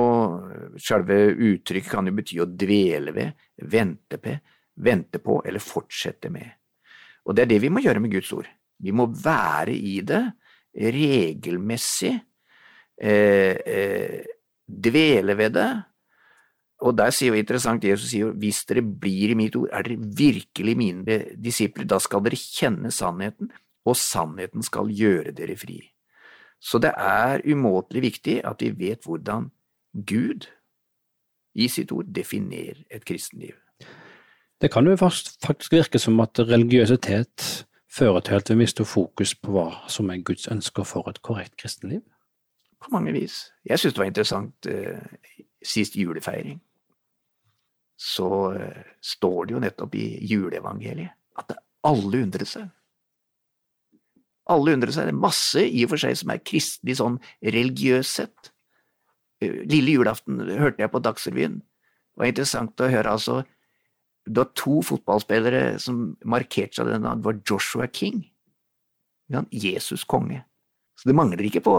selve 0.81 1.19
uttrykket 1.33 1.93
kan 1.93 2.09
jo 2.09 2.17
bety 2.17 2.41
å 2.43 2.49
dvele 2.49 3.15
ved, 3.17 3.47
vente 3.73 4.19
på, 4.21 4.35
vente 4.83 5.21
på 5.23 5.39
eller 5.47 5.63
fortsette 5.63 6.33
med. 6.33 6.51
Og 7.25 7.37
det 7.37 7.45
er 7.45 7.53
det 7.55 7.63
vi 7.63 7.71
må 7.73 7.83
gjøre 7.85 8.03
med 8.03 8.13
Guds 8.13 8.33
ord. 8.35 8.49
Vi 8.83 8.93
må 8.93 9.07
være 9.15 9.77
i 9.77 10.01
det 10.05 10.25
regelmessig, 10.73 12.13
eh, 13.01 13.57
eh, 13.67 14.21
dvele 14.67 15.37
ved 15.39 15.53
det. 15.53 15.71
Og 16.83 16.97
der 16.99 17.13
sier 17.15 17.31
jo 17.31 17.39
interessant 17.39 17.85
Jesus 17.87 18.11
sier 18.11 18.33
hvis 18.43 18.65
dere 18.67 18.83
blir 18.83 19.33
i 19.33 19.39
mitt 19.39 19.57
ord, 19.59 19.71
er 19.71 19.87
dere 19.87 20.13
virkelig 20.19 20.77
mine 20.79 21.19
disipler, 21.39 21.87
da 21.87 22.01
skal 22.03 22.25
dere 22.25 22.39
kjenne 22.39 22.91
sannheten, 22.91 23.53
og 23.87 23.99
sannheten 23.99 24.67
skal 24.67 24.91
gjøre 24.91 25.35
dere 25.37 25.57
fri. 25.59 25.81
Så 26.63 26.79
det 26.83 26.93
er 26.99 27.43
umåtelig 27.47 28.03
viktig 28.03 28.41
at 28.47 28.63
vi 28.63 28.71
vet 28.79 29.07
hvordan 29.07 29.51
Gud 29.93 30.47
i 31.55 31.69
sitt 31.69 31.93
ord 31.93 32.11
definerer 32.15 32.85
et 32.91 33.05
kristenliv. 33.05 33.55
Det 34.63 34.71
kan 34.71 34.87
jo 34.87 34.97
faktisk 34.97 35.73
virke 35.73 35.99
som 35.99 36.21
at 36.23 36.39
religiøsitet 36.39 37.67
fører 37.91 38.21
til 38.21 38.35
at 38.35 38.51
vi 38.51 38.55
mister 38.63 38.85
fokus 38.85 39.35
på 39.35 39.53
hva 39.53 39.67
som 39.91 40.11
er 40.11 40.23
Guds 40.23 40.47
ønsker 40.49 40.87
for 40.87 41.11
et 41.11 41.23
korrekt 41.23 41.57
kristenliv? 41.57 42.01
På 42.81 42.89
mange 42.93 43.13
vis. 43.13 43.53
Jeg 43.67 43.79
syns 43.79 43.95
det 43.95 44.01
var 44.01 44.11
interessant 44.11 44.67
eh, 44.67 45.03
sist 45.63 45.97
julefeiring. 45.97 46.63
Så 47.99 48.29
eh, 48.57 48.85
står 49.01 49.47
det 49.47 49.57
jo 49.57 49.63
nettopp 49.63 49.99
i 49.99 50.07
juleevangeliet 50.29 51.15
at 51.39 51.55
alle 51.87 52.25
undret 52.25 52.51
seg. 52.51 52.71
Alle 54.51 54.75
undrer 54.75 54.95
seg. 54.95 55.09
Det 55.09 55.15
er 55.15 55.23
masse 55.23 55.63
i 55.63 55.85
og 55.87 55.93
for 55.93 56.03
seg 56.03 56.17
som 56.19 56.33
er 56.35 56.43
kristelig 56.45 56.99
sånn 56.99 57.19
religiøst 57.45 58.21
sett. 58.21 58.53
Eh, 59.43 59.63
lille 59.71 59.97
julaften 59.99 60.41
hørte 60.51 60.85
jeg 60.85 60.93
på 60.93 61.03
Dagsrevyen. 61.03 61.61
Det 61.63 62.21
var 62.21 62.33
interessant 62.33 62.85
å 62.85 62.91
høre, 62.93 63.17
altså. 63.17 63.43
Det 64.23 64.39
var 64.39 64.51
to 64.59 64.81
fotballspillere 64.87 65.63
som 65.83 66.13
markerte 66.29 66.79
seg 66.79 66.91
denne, 66.93 67.17
det 67.19 67.27
var 67.27 67.41
Joshua 67.49 67.89
King. 67.91 68.23
Jesus 69.51 70.05
konge. 70.05 70.43
Så 71.01 71.09
det 71.09 71.17
mangler 71.17 71.47
ikke 71.47 71.63
på 71.65 71.77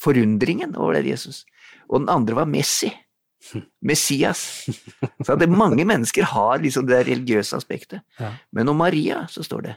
forundringen 0.00 0.76
over 0.76 0.98
det 0.98 1.08
Jesus. 1.08 1.46
Og 1.88 2.02
den 2.02 2.12
andre 2.12 2.36
var 2.42 2.50
Messi. 2.50 2.90
Messias. 3.80 4.66
Så 5.26 5.36
det 5.40 5.48
mange 5.50 5.84
mennesker 5.88 6.28
har 6.32 6.60
liksom 6.60 6.88
det 6.88 7.04
religiøse 7.08 7.56
aspektet. 7.56 8.04
Ja. 8.20 8.34
Men 8.52 8.68
om 8.68 8.78
Maria 8.80 9.24
så 9.30 9.44
står 9.46 9.68
det 9.68 9.76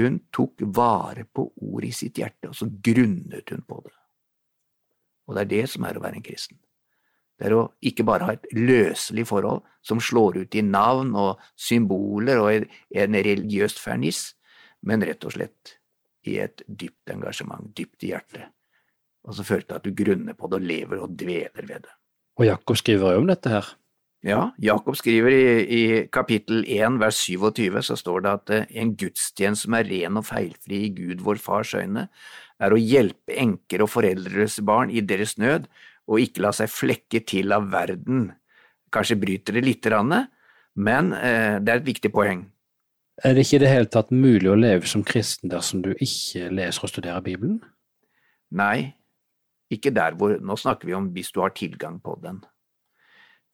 hun 0.00 0.20
tok 0.32 0.62
vare 0.72 1.26
på 1.26 1.44
ordet 1.60 1.90
i 1.90 1.96
sitt 1.96 2.18
hjerte, 2.20 2.48
og 2.48 2.56
så 2.56 2.68
grunnet 2.70 3.50
hun 3.52 3.62
på 3.68 3.80
det. 3.84 3.96
Og 5.28 5.36
det 5.36 5.42
er 5.42 5.50
det 5.50 5.64
som 5.72 5.84
er 5.84 5.98
å 5.98 6.02
være 6.02 6.20
en 6.20 6.24
kristen. 6.24 6.58
Det 7.36 7.48
er 7.48 7.56
å 7.56 7.66
ikke 7.86 8.04
bare 8.04 8.28
ha 8.28 8.36
et 8.36 8.48
løselig 8.52 9.26
forhold 9.30 9.64
som 9.86 10.00
slår 10.02 10.42
ut 10.42 10.56
i 10.56 10.64
navn 10.64 11.14
og 11.16 11.40
symboler 11.56 12.40
og 12.40 12.66
en 13.02 13.16
religiøst 13.16 13.80
ferniss, 13.80 14.34
men 14.84 15.04
rett 15.04 15.24
og 15.24 15.36
slett 15.36 15.76
i 16.28 16.36
et 16.42 16.64
dypt 16.66 17.12
engasjement, 17.12 17.70
dypt 17.76 18.04
i 18.04 18.12
hjertet. 18.12 18.50
Og 19.24 19.36
så 19.36 19.44
føler 19.44 19.66
du 19.68 19.74
at 19.76 19.86
du 19.86 19.96
grunner 19.96 20.36
på 20.36 20.48
det 20.48 20.60
og 20.60 20.68
lever 20.68 21.00
og 21.04 21.16
dveler 21.16 21.66
ved 21.66 21.86
det. 21.86 21.96
Og 22.38 22.46
Jakob 22.46 22.78
skriver 22.78 23.14
jo 23.14 23.22
om 23.22 23.28
dette 23.30 23.52
her. 23.52 23.66
Ja, 24.20 24.50
Jakob 24.60 24.98
skriver 25.00 25.32
i, 25.32 25.44
i 25.64 25.82
kapittel 26.12 26.60
1 26.68 26.98
vers 27.00 27.16
27 27.24 27.80
så 27.88 27.96
står 27.96 28.24
det 28.24 28.32
at 28.32 28.50
eh, 28.52 28.66
en 28.82 28.92
gudstjeneste 29.00 29.64
som 29.64 29.76
er 29.78 29.88
ren 29.88 30.20
og 30.20 30.26
feilfri 30.28 30.82
i 30.84 30.90
Gud 30.92 31.22
vår 31.24 31.40
Fars 31.40 31.72
øyne, 31.72 32.10
er 32.60 32.74
å 32.74 32.80
hjelpe 32.80 33.32
enker 33.40 33.86
og 33.86 33.88
foreldres 33.94 34.58
barn 34.68 34.92
i 34.92 35.00
deres 35.00 35.38
nød, 35.40 35.70
og 36.04 36.20
ikke 36.20 36.44
la 36.44 36.52
seg 36.52 36.68
flekke 36.68 37.22
til 37.24 37.56
av 37.56 37.70
verden. 37.72 38.28
Kanskje 38.92 39.16
bryter 39.22 39.56
det 39.56 39.64
lite 39.64 39.88
grann, 39.88 40.12
men 40.76 41.12
eh, 41.16 41.56
det 41.56 41.72
er 41.72 41.80
et 41.80 41.88
viktig 41.88 42.12
poeng. 42.12 42.44
Er 43.24 43.36
det 43.36 43.46
ikke 43.46 43.56
i 43.56 43.64
det 43.64 43.72
hele 43.72 43.88
tatt 43.88 44.12
mulig 44.12 44.48
å 44.52 44.58
leve 44.58 44.88
som 44.88 45.04
kristen 45.04 45.52
dersom 45.52 45.80
du 45.84 45.94
ikke 45.96 46.52
leser 46.52 46.84
og 46.84 46.92
studerer 46.92 47.24
Bibelen? 47.24 47.58
Nei, 48.52 48.99
ikke 49.70 49.92
der 49.94 50.16
hvor 50.18 50.36
Nå 50.40 50.56
snakker 50.58 50.88
vi 50.88 50.96
om 50.96 51.10
hvis 51.14 51.32
du 51.34 51.40
har 51.44 51.54
tilgang 51.56 52.00
på 52.02 52.16
den. 52.22 52.42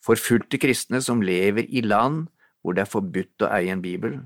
Forfulgte 0.04 0.58
kristne 0.62 1.02
som 1.02 1.24
lever 1.24 1.66
i 1.68 1.82
land 1.84 2.26
hvor 2.62 2.74
det 2.74 2.82
er 2.82 2.90
forbudt 2.90 3.44
å 3.46 3.52
eie 3.54 3.70
en 3.70 3.82
bibel, 3.84 4.16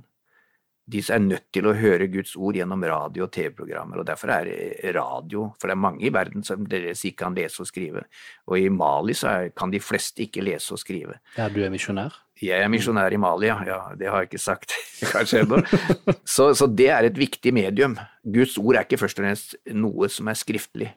de 0.90 1.00
er 1.12 1.20
nødt 1.22 1.46
til 1.54 1.68
å 1.68 1.74
høre 1.76 2.08
Guds 2.10 2.32
ord 2.38 2.56
gjennom 2.58 2.82
radio- 2.86 3.26
og 3.26 3.32
TV-programmer, 3.34 4.00
og 4.00 4.06
derfor 4.08 4.32
er 4.34 4.48
radio 4.96 5.50
For 5.60 5.68
det 5.68 5.76
er 5.76 5.82
mange 5.84 6.06
i 6.06 6.12
verden 6.12 6.42
som 6.46 6.64
deres 6.66 7.04
ikke 7.06 7.24
kan 7.24 7.36
lese 7.36 7.62
og 7.62 7.68
skrive, 7.70 8.04
og 8.48 8.58
i 8.58 8.68
Mali 8.72 9.14
så 9.14 9.28
er, 9.30 9.52
kan 9.56 9.70
de 9.70 9.80
fleste 9.82 10.24
ikke 10.24 10.42
lese 10.42 10.74
og 10.74 10.82
skrive. 10.82 11.20
Ja, 11.36 11.48
du 11.48 11.60
er 11.62 11.70
misjonær? 11.70 12.16
Jeg 12.40 12.64
er 12.64 12.72
misjonær 12.72 13.12
i 13.12 13.20
Mali, 13.20 13.50
ja. 13.50 13.58
ja. 13.66 13.80
Det 13.98 14.08
har 14.08 14.24
jeg 14.24 14.30
ikke 14.32 14.42
sagt 14.42 14.74
kanskje 15.14 15.44
ennå. 15.44 15.60
Så, 16.24 16.52
så 16.56 16.66
det 16.66 16.88
er 16.88 17.06
et 17.06 17.18
viktig 17.18 17.52
medium. 17.54 17.98
Guds 18.24 18.56
ord 18.58 18.78
er 18.78 18.86
ikke 18.86 19.00
først 19.00 19.18
og 19.20 19.26
fremst 19.26 19.56
noe 19.76 20.08
som 20.08 20.30
er 20.30 20.38
skriftlig. 20.38 20.92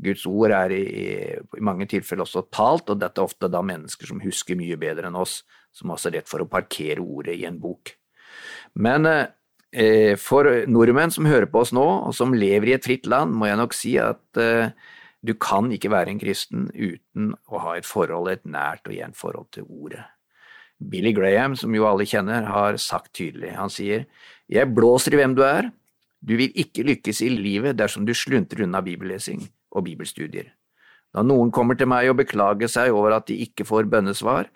Guds 0.00 0.24
ord 0.28 0.54
er 0.56 0.72
i, 0.74 0.82
i, 0.82 1.64
mange 1.64 1.86
tilfeller 1.90 2.24
også 2.24 2.46
talt, 2.52 2.88
og 2.92 3.00
dette 3.00 3.20
er 3.20 3.28
ofte 3.28 3.50
da 3.52 3.60
mennesker 3.64 4.08
som 4.08 4.22
husker 4.22 4.58
mye 4.58 4.78
bedre 4.80 5.10
enn 5.10 5.18
oss, 5.18 5.42
som 5.76 5.92
også 5.92 6.10
er 6.10 6.20
rett 6.20 6.30
for 6.30 6.42
å 6.42 6.48
parkere 6.50 7.02
ordet 7.02 7.36
i 7.38 7.44
en 7.48 7.58
bok. 7.60 7.92
Men 8.80 9.08
eh, 9.10 10.16
for 10.20 10.48
nordmenn 10.70 11.12
som 11.14 11.28
hører 11.28 11.50
på 11.50 11.64
oss 11.64 11.74
nå, 11.76 11.84
og 12.06 12.16
som 12.16 12.34
lever 12.36 12.72
i 12.72 12.78
et 12.78 12.86
fritt 12.86 13.10
land, 13.10 13.36
må 13.36 13.50
jeg 13.50 13.60
nok 13.60 13.76
si 13.76 13.96
at 14.00 14.40
eh, 14.40 14.72
du 15.20 15.34
kan 15.36 15.68
ikke 15.74 15.92
være 15.92 16.14
en 16.14 16.22
kristen 16.22 16.70
uten 16.72 17.34
å 17.52 17.60
ha 17.66 17.76
et 17.76 17.88
forhold, 17.88 18.32
et 18.32 18.46
nært 18.48 18.88
og 18.88 18.96
jevnt 18.96 19.20
forhold 19.20 19.52
til 19.52 19.68
ordet. 19.68 20.06
Billy 20.80 21.12
Graham, 21.12 21.58
som 21.60 21.74
jo 21.76 21.84
alle 21.84 22.08
kjenner, 22.08 22.46
har 22.48 22.80
sagt 22.80 23.12
tydelig, 23.18 23.52
han 23.52 23.68
sier, 23.68 24.08
jeg 24.48 24.72
blåser 24.72 25.12
i 25.12 25.20
hvem 25.20 25.36
du 25.36 25.44
er, 25.44 25.68
du 26.24 26.38
vil 26.40 26.56
ikke 26.56 26.86
lykkes 26.88 27.20
i 27.24 27.28
livet 27.32 27.76
dersom 27.76 28.06
du 28.08 28.14
sluntrer 28.16 28.64
unna 28.64 28.80
bibellesing 28.84 29.44
og 29.70 29.86
bibelstudier. 29.86 30.50
Når 31.14 31.26
noen 31.26 31.50
kommer 31.54 31.78
til 31.78 31.90
meg 31.90 32.10
og 32.10 32.20
beklager 32.20 32.70
seg 32.70 32.94
over 32.94 33.16
at 33.16 33.26
de 33.30 33.40
ikke 33.44 33.66
får 33.66 33.90
bønnesvar, 33.90 34.50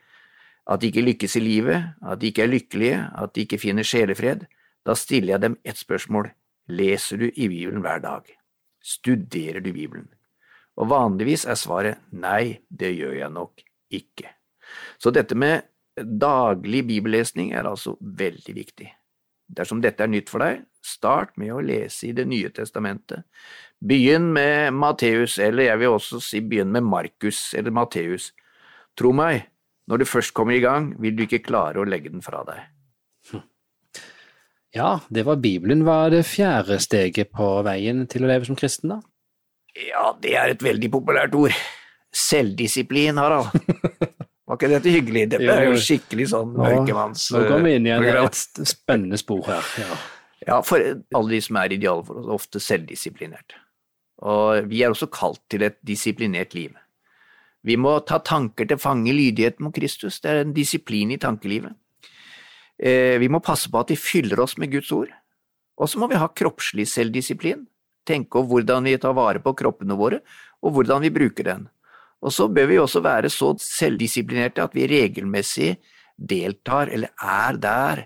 at 0.65 0.81
de 0.81 0.89
ikke 0.89 1.05
lykkes 1.05 1.37
i 1.37 1.43
livet, 1.43 1.91
at 2.01 2.21
de 2.21 2.31
ikke 2.31 2.45
er 2.47 2.53
lykkelige, 2.53 3.01
at 3.19 3.35
de 3.35 3.45
ikke 3.45 3.61
finner 3.61 3.87
sjelefred, 3.87 4.47
da 4.87 4.97
stiller 4.97 5.35
jeg 5.35 5.45
dem 5.45 5.59
ett 5.65 5.81
spørsmål, 5.81 6.31
leser 6.69 7.21
du 7.21 7.27
i 7.29 7.49
Bibelen 7.49 7.83
hver 7.85 8.01
dag? 8.05 8.29
Studerer 8.85 9.61
du 9.65 9.73
Bibelen? 9.73 10.09
Og 10.81 10.89
vanligvis 10.91 11.45
er 11.47 11.59
svaret 11.59 12.01
nei, 12.11 12.61
det 12.69 12.95
gjør 12.97 13.15
jeg 13.19 13.31
nok 13.35 13.63
ikke. 13.95 14.33
Så 14.99 15.13
dette 15.15 15.37
med 15.39 15.63
Daglig 15.95 16.81
bibellesning 16.89 17.53
er 17.55 17.69
altså 17.71 17.95
veldig 18.01 18.55
viktig. 18.57 18.89
Dersom 19.47 19.83
dette 19.85 20.05
er 20.05 20.11
nytt 20.11 20.31
for 20.33 20.45
deg, 20.45 20.63
start 20.85 21.35
med 21.41 21.53
å 21.53 21.63
lese 21.65 22.09
i 22.09 22.13
Det 22.17 22.25
nye 22.29 22.51
testamentet. 22.55 23.25
Begynn 23.85 24.31
med 24.33 24.73
Matteus, 24.73 25.39
eller 25.39 25.69
jeg 25.69 25.83
vil 25.83 25.97
også 25.97 26.21
si 26.25 26.41
begynn 26.41 26.73
med 26.73 26.87
Markus 26.89 27.53
eller 27.55 27.75
Matteus. 27.75 28.33
Tro 28.97 29.13
meg, 29.13 29.51
når 29.91 30.01
du 30.01 30.07
først 30.09 30.33
kommer 30.33 30.57
i 30.57 30.63
gang, 30.65 30.95
vil 31.01 31.17
du 31.17 31.27
ikke 31.27 31.45
klare 31.45 31.83
å 31.83 31.89
legge 31.89 32.13
den 32.13 32.25
fra 32.25 32.45
deg. 32.49 32.63
Ja, 34.75 34.99
det 35.09 35.23
var 35.23 35.39
Bibelen. 35.39 35.85
Hva 35.87 36.07
er 36.07 36.17
det 36.17 36.25
fjerde 36.27 36.81
steget 36.83 37.31
på 37.35 37.47
veien 37.63 38.09
til 38.11 38.25
å 38.25 38.31
leve 38.31 38.49
som 38.49 38.59
kristen, 38.59 38.91
da? 38.91 39.03
Ja, 39.79 40.09
det 40.23 40.35
er 40.39 40.51
et 40.51 40.65
veldig 40.65 40.91
populært 40.91 41.35
ord. 41.39 41.55
Selvdisiplin, 42.15 43.19
Harald. 43.19 43.55
Var 44.45 44.59
ikke 44.59 44.69
dette 44.75 44.93
hyggelig? 44.93 45.25
Det 45.33 45.41
ble 45.41 45.57
jo 45.71 45.77
skikkelig 45.81 46.27
sånn 46.35 46.51
mørkemanns... 46.59 47.31
Nå 47.33 47.45
går 47.49 47.63
vi 47.65 47.77
inn 47.79 47.89
i 47.89 47.95
et 47.97 48.41
spennende 48.75 49.21
spor 49.21 49.47
her. 49.49 49.69
Ja. 49.81 49.99
ja, 50.45 50.59
for 50.67 50.85
alle 50.85 51.33
de 51.33 51.41
som 51.47 51.61
er 51.61 51.77
ideale 51.77 52.05
for 52.05 52.21
oss, 52.21 52.27
er 52.29 52.35
ofte 52.37 52.61
selvdisiplinert. 52.61 53.57
Og 54.25 54.69
vi 54.69 54.83
er 54.85 54.93
også 54.93 55.09
kalt 55.13 55.41
til 55.53 55.65
et 55.65 55.81
disiplinert 55.87 56.53
liv. 56.57 56.75
Vi 57.65 57.79
må 57.81 57.97
ta 58.05 58.19
tanker 58.21 58.69
til 58.69 58.81
fange 58.81 59.15
lydigheten 59.17 59.65
mot 59.65 59.75
Kristus. 59.75 60.21
Det 60.21 60.31
er 60.31 60.43
en 60.43 60.53
disiplin 60.57 61.15
i 61.15 61.21
tankelivet. 61.21 61.73
Eh, 62.77 63.17
vi 63.23 63.31
må 63.33 63.41
passe 63.41 63.71
på 63.73 63.81
at 63.81 63.93
de 63.93 63.97
fyller 63.97 64.43
oss 64.45 64.59
med 64.61 64.73
Guds 64.75 64.93
ord. 64.93 65.13
Og 65.81 65.89
så 65.89 65.99
må 65.99 66.11
vi 66.11 66.21
ha 66.21 66.29
kroppslig 66.29 66.85
selvdisiplin. 66.91 67.65
Tenke 68.05 68.39
over 68.39 68.59
hvordan 68.59 68.85
vi 68.85 68.99
tar 69.01 69.17
vare 69.17 69.41
på 69.41 69.55
kroppene 69.57 69.97
våre, 69.97 70.21
og 70.61 70.77
hvordan 70.77 71.07
vi 71.07 71.15
bruker 71.15 71.49
den. 71.49 71.65
Og 72.25 72.33
så 72.33 72.49
bør 72.49 72.71
vi 72.71 72.81
også 72.81 73.03
være 73.05 73.31
så 73.33 73.53
selvdisiplinerte 73.61 74.65
at 74.65 74.75
vi 74.77 74.89
regelmessig 74.89 75.75
deltar 76.17 76.89
eller 76.95 77.13
er 77.21 77.61
der 77.61 78.05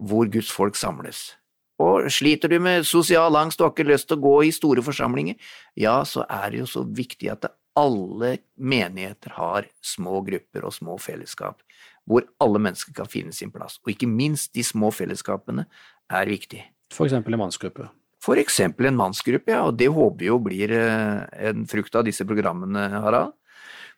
hvor 0.00 0.28
Guds 0.32 0.50
folk 0.52 0.76
samles. 0.78 1.34
Og 1.82 2.06
sliter 2.12 2.48
du 2.48 2.58
med 2.62 2.86
sosial 2.86 3.36
angst 3.36 3.60
og 3.60 3.68
har 3.68 3.74
ikke 3.74 3.90
lyst 3.90 4.08
til 4.08 4.20
å 4.20 4.24
gå 4.24 4.36
i 4.46 4.54
store 4.54 4.84
forsamlinger, 4.84 5.36
ja, 5.78 6.00
så 6.06 6.24
er 6.30 6.52
det 6.52 6.62
jo 6.62 6.68
så 6.70 6.84
viktig 6.86 7.30
at 7.32 7.48
alle 7.78 8.36
menigheter 8.56 9.34
har 9.38 9.68
små 9.84 10.20
grupper 10.26 10.68
og 10.68 10.76
små 10.76 10.98
fellesskap, 11.00 11.62
hvor 12.08 12.26
alle 12.42 12.60
mennesker 12.62 12.94
kan 12.96 13.08
finne 13.10 13.32
sin 13.34 13.52
plass. 13.52 13.78
Og 13.82 13.94
ikke 13.94 14.10
minst 14.10 14.52
de 14.56 14.64
små 14.66 14.92
fellesskapene 14.94 15.66
er 16.12 16.30
viktig. 16.30 16.62
For 16.92 17.08
eksempel 17.08 17.34
en 17.34 17.44
mannsgruppe? 17.46 17.88
For 18.22 18.38
eksempel 18.38 18.86
en 18.86 18.98
mannsgruppe, 19.00 19.50
ja, 19.50 19.64
og 19.66 19.78
det 19.80 19.90
håper 19.90 20.20
vi 20.20 20.28
jo 20.28 20.38
blir 20.42 20.72
eh, 20.76 21.22
en 21.48 21.64
frukt 21.66 21.96
av 21.98 22.04
disse 22.06 22.26
programmene, 22.28 22.84
Harald. 23.02 23.32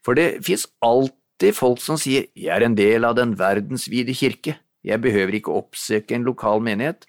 For 0.05 0.19
det 0.19 0.45
fins 0.45 0.67
alltid 0.85 1.57
folk 1.57 1.81
som 1.83 1.99
sier 2.01 2.29
jeg 2.37 2.53
er 2.53 2.67
en 2.67 2.77
del 2.79 3.07
av 3.09 3.17
den 3.19 3.35
verdensvide 3.41 4.15
kirke, 4.17 4.59
jeg 4.85 5.01
behøver 5.01 5.39
ikke 5.39 5.55
oppsøke 5.57 6.17
en 6.17 6.27
lokal 6.27 6.61
menighet. 6.65 7.07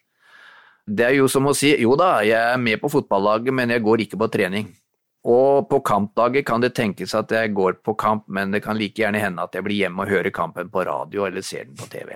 Det 0.86 1.04
er 1.10 1.16
jo 1.18 1.28
som 1.32 1.48
å 1.50 1.54
si 1.58 1.74
jo 1.82 1.96
da, 2.00 2.20
jeg 2.24 2.40
er 2.54 2.62
med 2.62 2.80
på 2.80 2.92
fotballaget, 2.94 3.52
men 3.54 3.74
jeg 3.74 3.84
går 3.84 4.06
ikke 4.06 4.20
på 4.22 4.30
trening. 4.32 4.70
Og 5.26 5.66
på 5.68 5.80
kampdager 5.82 6.46
kan 6.46 6.62
det 6.62 6.76
tenkes 6.78 7.16
at 7.18 7.32
jeg 7.34 7.56
går 7.58 7.80
på 7.84 7.96
kamp, 7.98 8.28
men 8.30 8.54
det 8.54 8.62
kan 8.64 8.78
like 8.78 9.02
gjerne 9.02 9.20
hende 9.20 9.44
at 9.44 9.58
jeg 9.58 9.66
blir 9.66 9.80
hjemme 9.82 10.06
og 10.06 10.12
hører 10.14 10.34
kampen 10.34 10.70
på 10.72 10.86
radio 10.86 11.26
eller 11.26 11.44
ser 11.44 11.66
den 11.66 11.80
på 11.80 11.90
TV. 11.90 12.14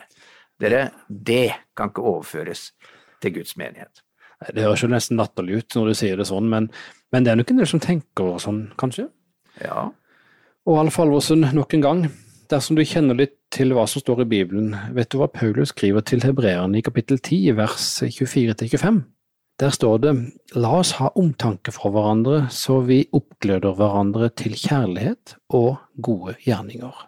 Dere, 0.62 0.84
det 1.10 1.48
kan 1.76 1.89
ikke 1.89 2.06
overføres 2.06 2.70
til 3.24 3.39
Guds 3.39 3.58
menighet. 3.58 4.04
Det 4.54 4.62
høres 4.63 4.84
jo 4.86 4.92
nesten 4.92 5.18
latterlig 5.20 5.63
ut 5.63 5.76
når 5.76 5.89
du 5.89 5.98
sier 5.98 6.22
det 6.22 6.30
sånn, 6.30 6.48
men, 6.52 6.70
men 7.12 7.26
det 7.26 7.34
er 7.34 7.39
nok 7.39 7.50
en 7.52 7.63
del 7.63 7.72
som 7.72 7.82
tenker 7.84 8.38
sånn, 8.44 8.68
kanskje? 8.80 9.10
Ja, 9.60 9.89
og 10.70 10.76
Alf 10.78 11.00
Halvorsen, 11.02 11.48
nok 11.58 11.74
en 11.74 11.82
gang, 11.82 12.02
dersom 12.52 12.78
du 12.78 12.84
kjenner 12.86 13.18
litt 13.18 13.40
til 13.50 13.72
hva 13.74 13.88
som 13.90 14.04
står 14.04 14.20
i 14.22 14.30
Bibelen, 14.30 14.76
vet 14.94 15.10
du 15.10 15.18
hva 15.18 15.26
Paulus 15.34 15.72
skriver 15.74 16.04
til 16.06 16.22
hebreerne 16.22 16.78
i 16.78 16.84
kapittel 16.86 17.18
10, 17.18 17.56
vers 17.58 17.88
24–25? 18.06 19.00
Der 19.60 19.74
står 19.74 19.96
det, 20.04 20.12
la 20.54 20.76
oss 20.78 20.92
ha 21.00 21.10
omtanke 21.18 21.74
for 21.74 21.90
hverandre 21.96 22.44
så 22.54 22.78
vi 22.86 23.00
oppgløder 23.18 23.74
hverandre 23.80 24.30
til 24.30 24.54
kjærlighet 24.54 25.34
og 25.58 25.82
gode 26.06 26.38
gjerninger. 26.46 27.02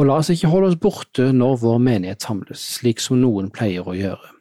Og 0.00 0.10
la 0.10 0.18
oss 0.18 0.32
ikke 0.34 0.50
holde 0.50 0.72
oss 0.72 0.80
borte 0.82 1.28
når 1.36 1.62
vår 1.62 1.78
menighet 1.86 2.26
samles, 2.26 2.66
slik 2.80 3.00
som 3.00 3.22
noen 3.22 3.52
pleier 3.54 3.86
å 3.86 3.94
gjøre. 3.94 4.34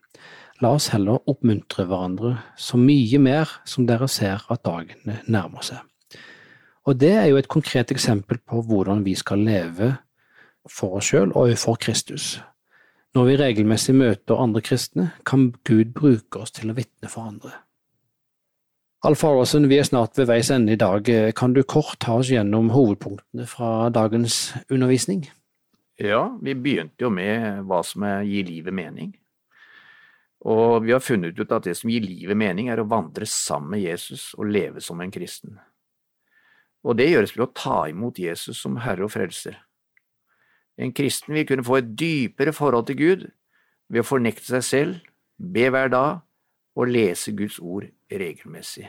La 0.65 0.73
oss 0.73 0.89
heller 0.95 1.21
oppmuntre 1.29 1.85
hverandre 1.85 2.33
så 2.57 2.81
mye 2.81 3.21
mer 3.21 3.55
som 3.61 3.85
dere 3.85 4.09
ser 4.09 4.41
at 4.49 4.65
dagene 4.65 5.21
nærmer 5.29 5.69
seg. 5.69 5.85
Og 6.89 6.97
det 6.97 7.11
er 7.13 7.27
jo 7.29 7.37
et 7.37 7.49
konkret 7.51 7.91
eksempel 7.93 8.39
på 8.41 8.63
hvordan 8.65 9.03
vi 9.05 9.13
skal 9.15 9.43
leve 9.45 9.93
for 10.69 10.97
oss 10.97 11.11
sjøl 11.11 11.33
og 11.37 11.53
for 11.61 11.77
Kristus. 11.81 12.39
Når 13.13 13.27
vi 13.27 13.37
regelmessig 13.37 13.93
møter 13.95 14.39
andre 14.39 14.63
kristne, 14.65 15.11
kan 15.27 15.51
Gud 15.67 15.91
bruke 15.93 16.41
oss 16.41 16.53
til 16.55 16.71
å 16.71 16.77
vitne 16.77 17.11
for 17.11 17.27
andre. 17.27 17.51
Alf 19.05 19.23
Arvesen, 19.25 19.65
vi 19.69 19.79
er 19.81 19.85
snart 19.85 20.17
ved 20.17 20.29
veis 20.29 20.51
ende 20.53 20.73
i 20.73 20.79
dag. 20.79 21.05
Kan 21.37 21.53
du 21.53 21.63
kort 21.63 21.99
ta 22.01 22.19
oss 22.21 22.29
gjennom 22.31 22.69
hovedpunktene 22.73 23.47
fra 23.49 23.89
dagens 23.93 24.53
undervisning? 24.69 25.25
Ja, 26.01 26.29
vi 26.41 26.55
begynte 26.57 27.05
jo 27.05 27.09
med 27.13 27.65
hva 27.69 27.81
som 27.85 28.05
gir 28.25 28.47
livet 28.47 28.73
mening. 28.73 29.11
Og 30.49 30.85
vi 30.85 30.93
har 30.95 31.03
funnet 31.03 31.37
ut 31.37 31.51
at 31.53 31.67
det 31.67 31.75
som 31.77 31.91
gir 31.93 32.05
livet 32.05 32.37
mening, 32.37 32.71
er 32.73 32.81
å 32.81 32.87
vandre 32.89 33.27
sammen 33.29 33.75
med 33.75 33.83
Jesus 33.83 34.31
og 34.37 34.49
leve 34.49 34.81
som 34.81 35.01
en 35.01 35.13
kristen 35.13 35.59
og 36.81 36.97
det 36.97 37.11
gjøres 37.11 37.35
ved 37.35 37.45
å 37.45 37.53
ta 37.53 37.77
imot 37.91 38.19
Jesus 38.19 38.61
som 38.63 38.79
Herre 38.81 39.05
og 39.05 39.13
Frelser. 39.13 39.59
En 40.81 40.93
kristen 40.95 41.35
vil 41.35 41.45
kunne 41.49 41.65
få 41.65 41.77
et 41.81 41.91
dypere 41.97 42.53
forhold 42.55 42.87
til 42.89 42.97
Gud 42.97 43.27
ved 43.91 44.01
å 44.01 44.07
fornekte 44.07 44.47
seg 44.47 44.65
selv, 44.65 44.97
be 45.37 45.67
hver 45.69 45.91
dag 45.93 46.21
og 46.77 46.89
lese 46.89 47.33
Guds 47.37 47.59
ord 47.59 47.89
regelmessig. 48.09 48.87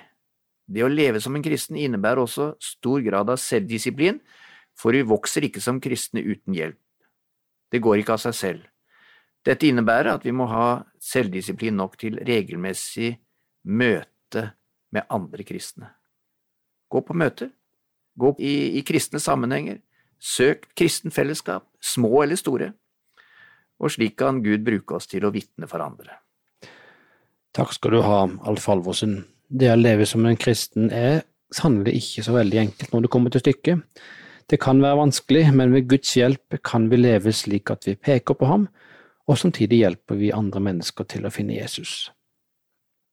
Det 0.72 0.85
å 0.85 0.90
leve 0.90 1.20
som 1.20 1.35
en 1.37 1.44
kristen 1.44 1.76
innebærer 1.76 2.22
også 2.22 2.52
stor 2.62 3.02
grad 3.05 3.33
av 3.33 3.40
selvdisiplin, 3.40 4.20
for 4.78 4.96
vi 4.96 5.05
vokser 5.05 5.44
ikke 5.48 5.61
som 5.61 5.81
kristne 5.83 6.22
uten 6.24 6.55
hjelp. 6.57 6.78
Det 7.72 7.81
går 7.83 8.00
ikke 8.00 8.16
av 8.16 8.22
seg 8.22 8.37
selv. 8.37 8.68
Dette 9.44 9.66
innebærer 9.66 10.14
at 10.14 10.24
vi 10.24 10.33
må 10.33 10.46
ha 10.48 10.85
selvdisiplin 11.02 11.76
nok 11.76 11.98
til 12.00 12.20
regelmessig 12.22 13.16
møte 13.68 14.52
med 14.94 15.09
andre 15.12 15.44
kristne. 15.44 15.90
Gå 16.92 17.02
på 17.05 17.16
møter, 17.16 17.50
Gå 18.18 18.35
i, 18.38 18.79
i 18.79 18.83
kristne 18.87 19.20
sammenhenger. 19.22 19.81
Søk 20.22 20.68
kristen 20.79 21.11
fellesskap, 21.11 21.66
små 21.83 22.22
eller 22.22 22.38
store. 22.38 22.72
Og 23.83 23.90
slik 23.90 24.16
kan 24.20 24.42
Gud 24.44 24.62
bruke 24.66 24.98
oss 24.98 25.09
til 25.11 25.27
å 25.27 25.33
vitne 25.35 25.66
for 25.70 25.83
andre. 25.83 26.20
Takk 27.53 27.75
skal 27.77 27.96
du 27.96 28.01
ha, 28.05 28.22
Alf 28.48 28.68
Alvorsen. 28.72 29.18
Det 29.53 29.68
å 29.72 29.77
leve 29.77 30.07
som 30.09 30.25
en 30.25 30.38
kristen 30.40 30.88
er 30.94 31.25
sannelig 31.53 31.98
ikke 31.98 32.25
så 32.25 32.37
veldig 32.37 32.61
enkelt 32.62 32.94
når 32.94 33.05
det 33.05 33.11
kommer 33.12 33.35
til 33.35 33.42
stykket. 33.44 33.83
Det 34.48 34.59
kan 34.61 34.81
være 34.83 35.01
vanskelig, 35.03 35.44
men 35.55 35.75
ved 35.75 35.88
Guds 35.90 36.14
hjelp 36.16 36.57
kan 36.64 36.88
vi 36.90 36.98
leve 37.01 37.33
slik 37.37 37.70
at 37.72 37.87
vi 37.88 37.96
peker 37.96 38.37
på 38.38 38.48
ham, 38.48 38.66
og 39.29 39.38
samtidig 39.38 39.83
hjelper 39.83 40.18
vi 40.18 40.33
andre 40.35 40.62
mennesker 40.64 41.07
til 41.09 41.27
å 41.27 41.33
finne 41.33 41.57
Jesus. 41.57 42.11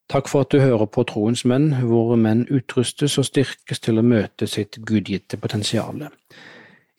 Takk 0.09 0.25
for 0.25 0.41
at 0.41 0.49
du 0.49 0.57
hører 0.57 0.87
på 0.89 1.03
Troens 1.05 1.43
menn, 1.45 1.67
hvor 1.85 2.15
menn 2.17 2.47
utrustes 2.49 3.19
og 3.21 3.27
styrkes 3.27 3.77
til 3.85 4.01
å 4.01 4.05
møte 4.05 4.47
sitt 4.49 4.79
gudgitte 4.81 5.37
potensial. 5.37 6.01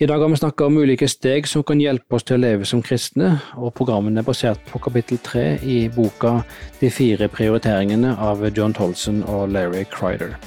I 0.00 0.06
dag 0.06 0.22
har 0.22 0.30
vi 0.30 0.38
snakket 0.38 0.62
om 0.64 0.78
ulike 0.78 1.08
steg 1.10 1.48
som 1.50 1.64
kan 1.66 1.82
hjelpe 1.82 2.14
oss 2.16 2.24
til 2.28 2.38
å 2.38 2.44
leve 2.44 2.68
som 2.68 2.84
kristne, 2.86 3.32
og 3.58 3.74
programmene 3.74 4.22
er 4.22 4.28
basert 4.28 4.62
på 4.70 4.78
kapittel 4.86 5.18
tre 5.26 5.58
i 5.60 5.88
boka 5.90 6.38
De 6.78 6.88
fire 6.88 7.26
prioriteringene 7.28 8.14
av 8.14 8.46
John 8.54 8.72
Tolson 8.72 9.24
og 9.26 9.50
Larry 9.50 9.82
Crider. 9.90 10.38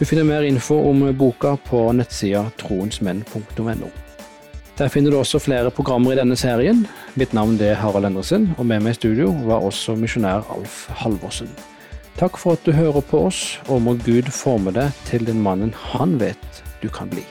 Du 0.00 0.04
finner 0.04 0.26
mer 0.26 0.42
info 0.42 0.82
om 0.90 1.06
boka 1.14 1.54
på 1.70 1.86
nettsida 1.94 2.48
troensmenn.no. 2.58 3.92
Der 4.76 4.90
finner 4.90 5.14
du 5.14 5.20
også 5.20 5.38
flere 5.38 5.70
programmer 5.70 6.12
i 6.12 6.18
denne 6.18 6.34
serien. 6.36 6.82
Mitt 7.14 7.32
navn 7.32 7.60
er 7.62 7.78
Harald 7.78 8.10
Endresen, 8.10 8.50
og 8.58 8.66
med 8.66 8.82
meg 8.82 8.96
i 8.96 8.98
studio 8.98 9.30
var 9.46 9.62
også 9.62 9.94
misjonær 9.94 10.50
Alf 10.50 10.88
Halvorsen. 11.04 11.52
Takk 12.20 12.36
for 12.38 12.58
at 12.58 12.64
du 12.66 12.72
hører 12.76 13.00
på 13.00 13.24
oss, 13.28 13.58
og 13.68 13.82
må 13.86 13.96
Gud 14.04 14.28
forme 14.34 14.74
deg 14.76 14.92
til 15.08 15.24
den 15.26 15.40
mannen 15.42 15.72
han 15.92 16.18
vet 16.20 16.62
du 16.82 16.90
kan 16.92 17.10
bli. 17.12 17.24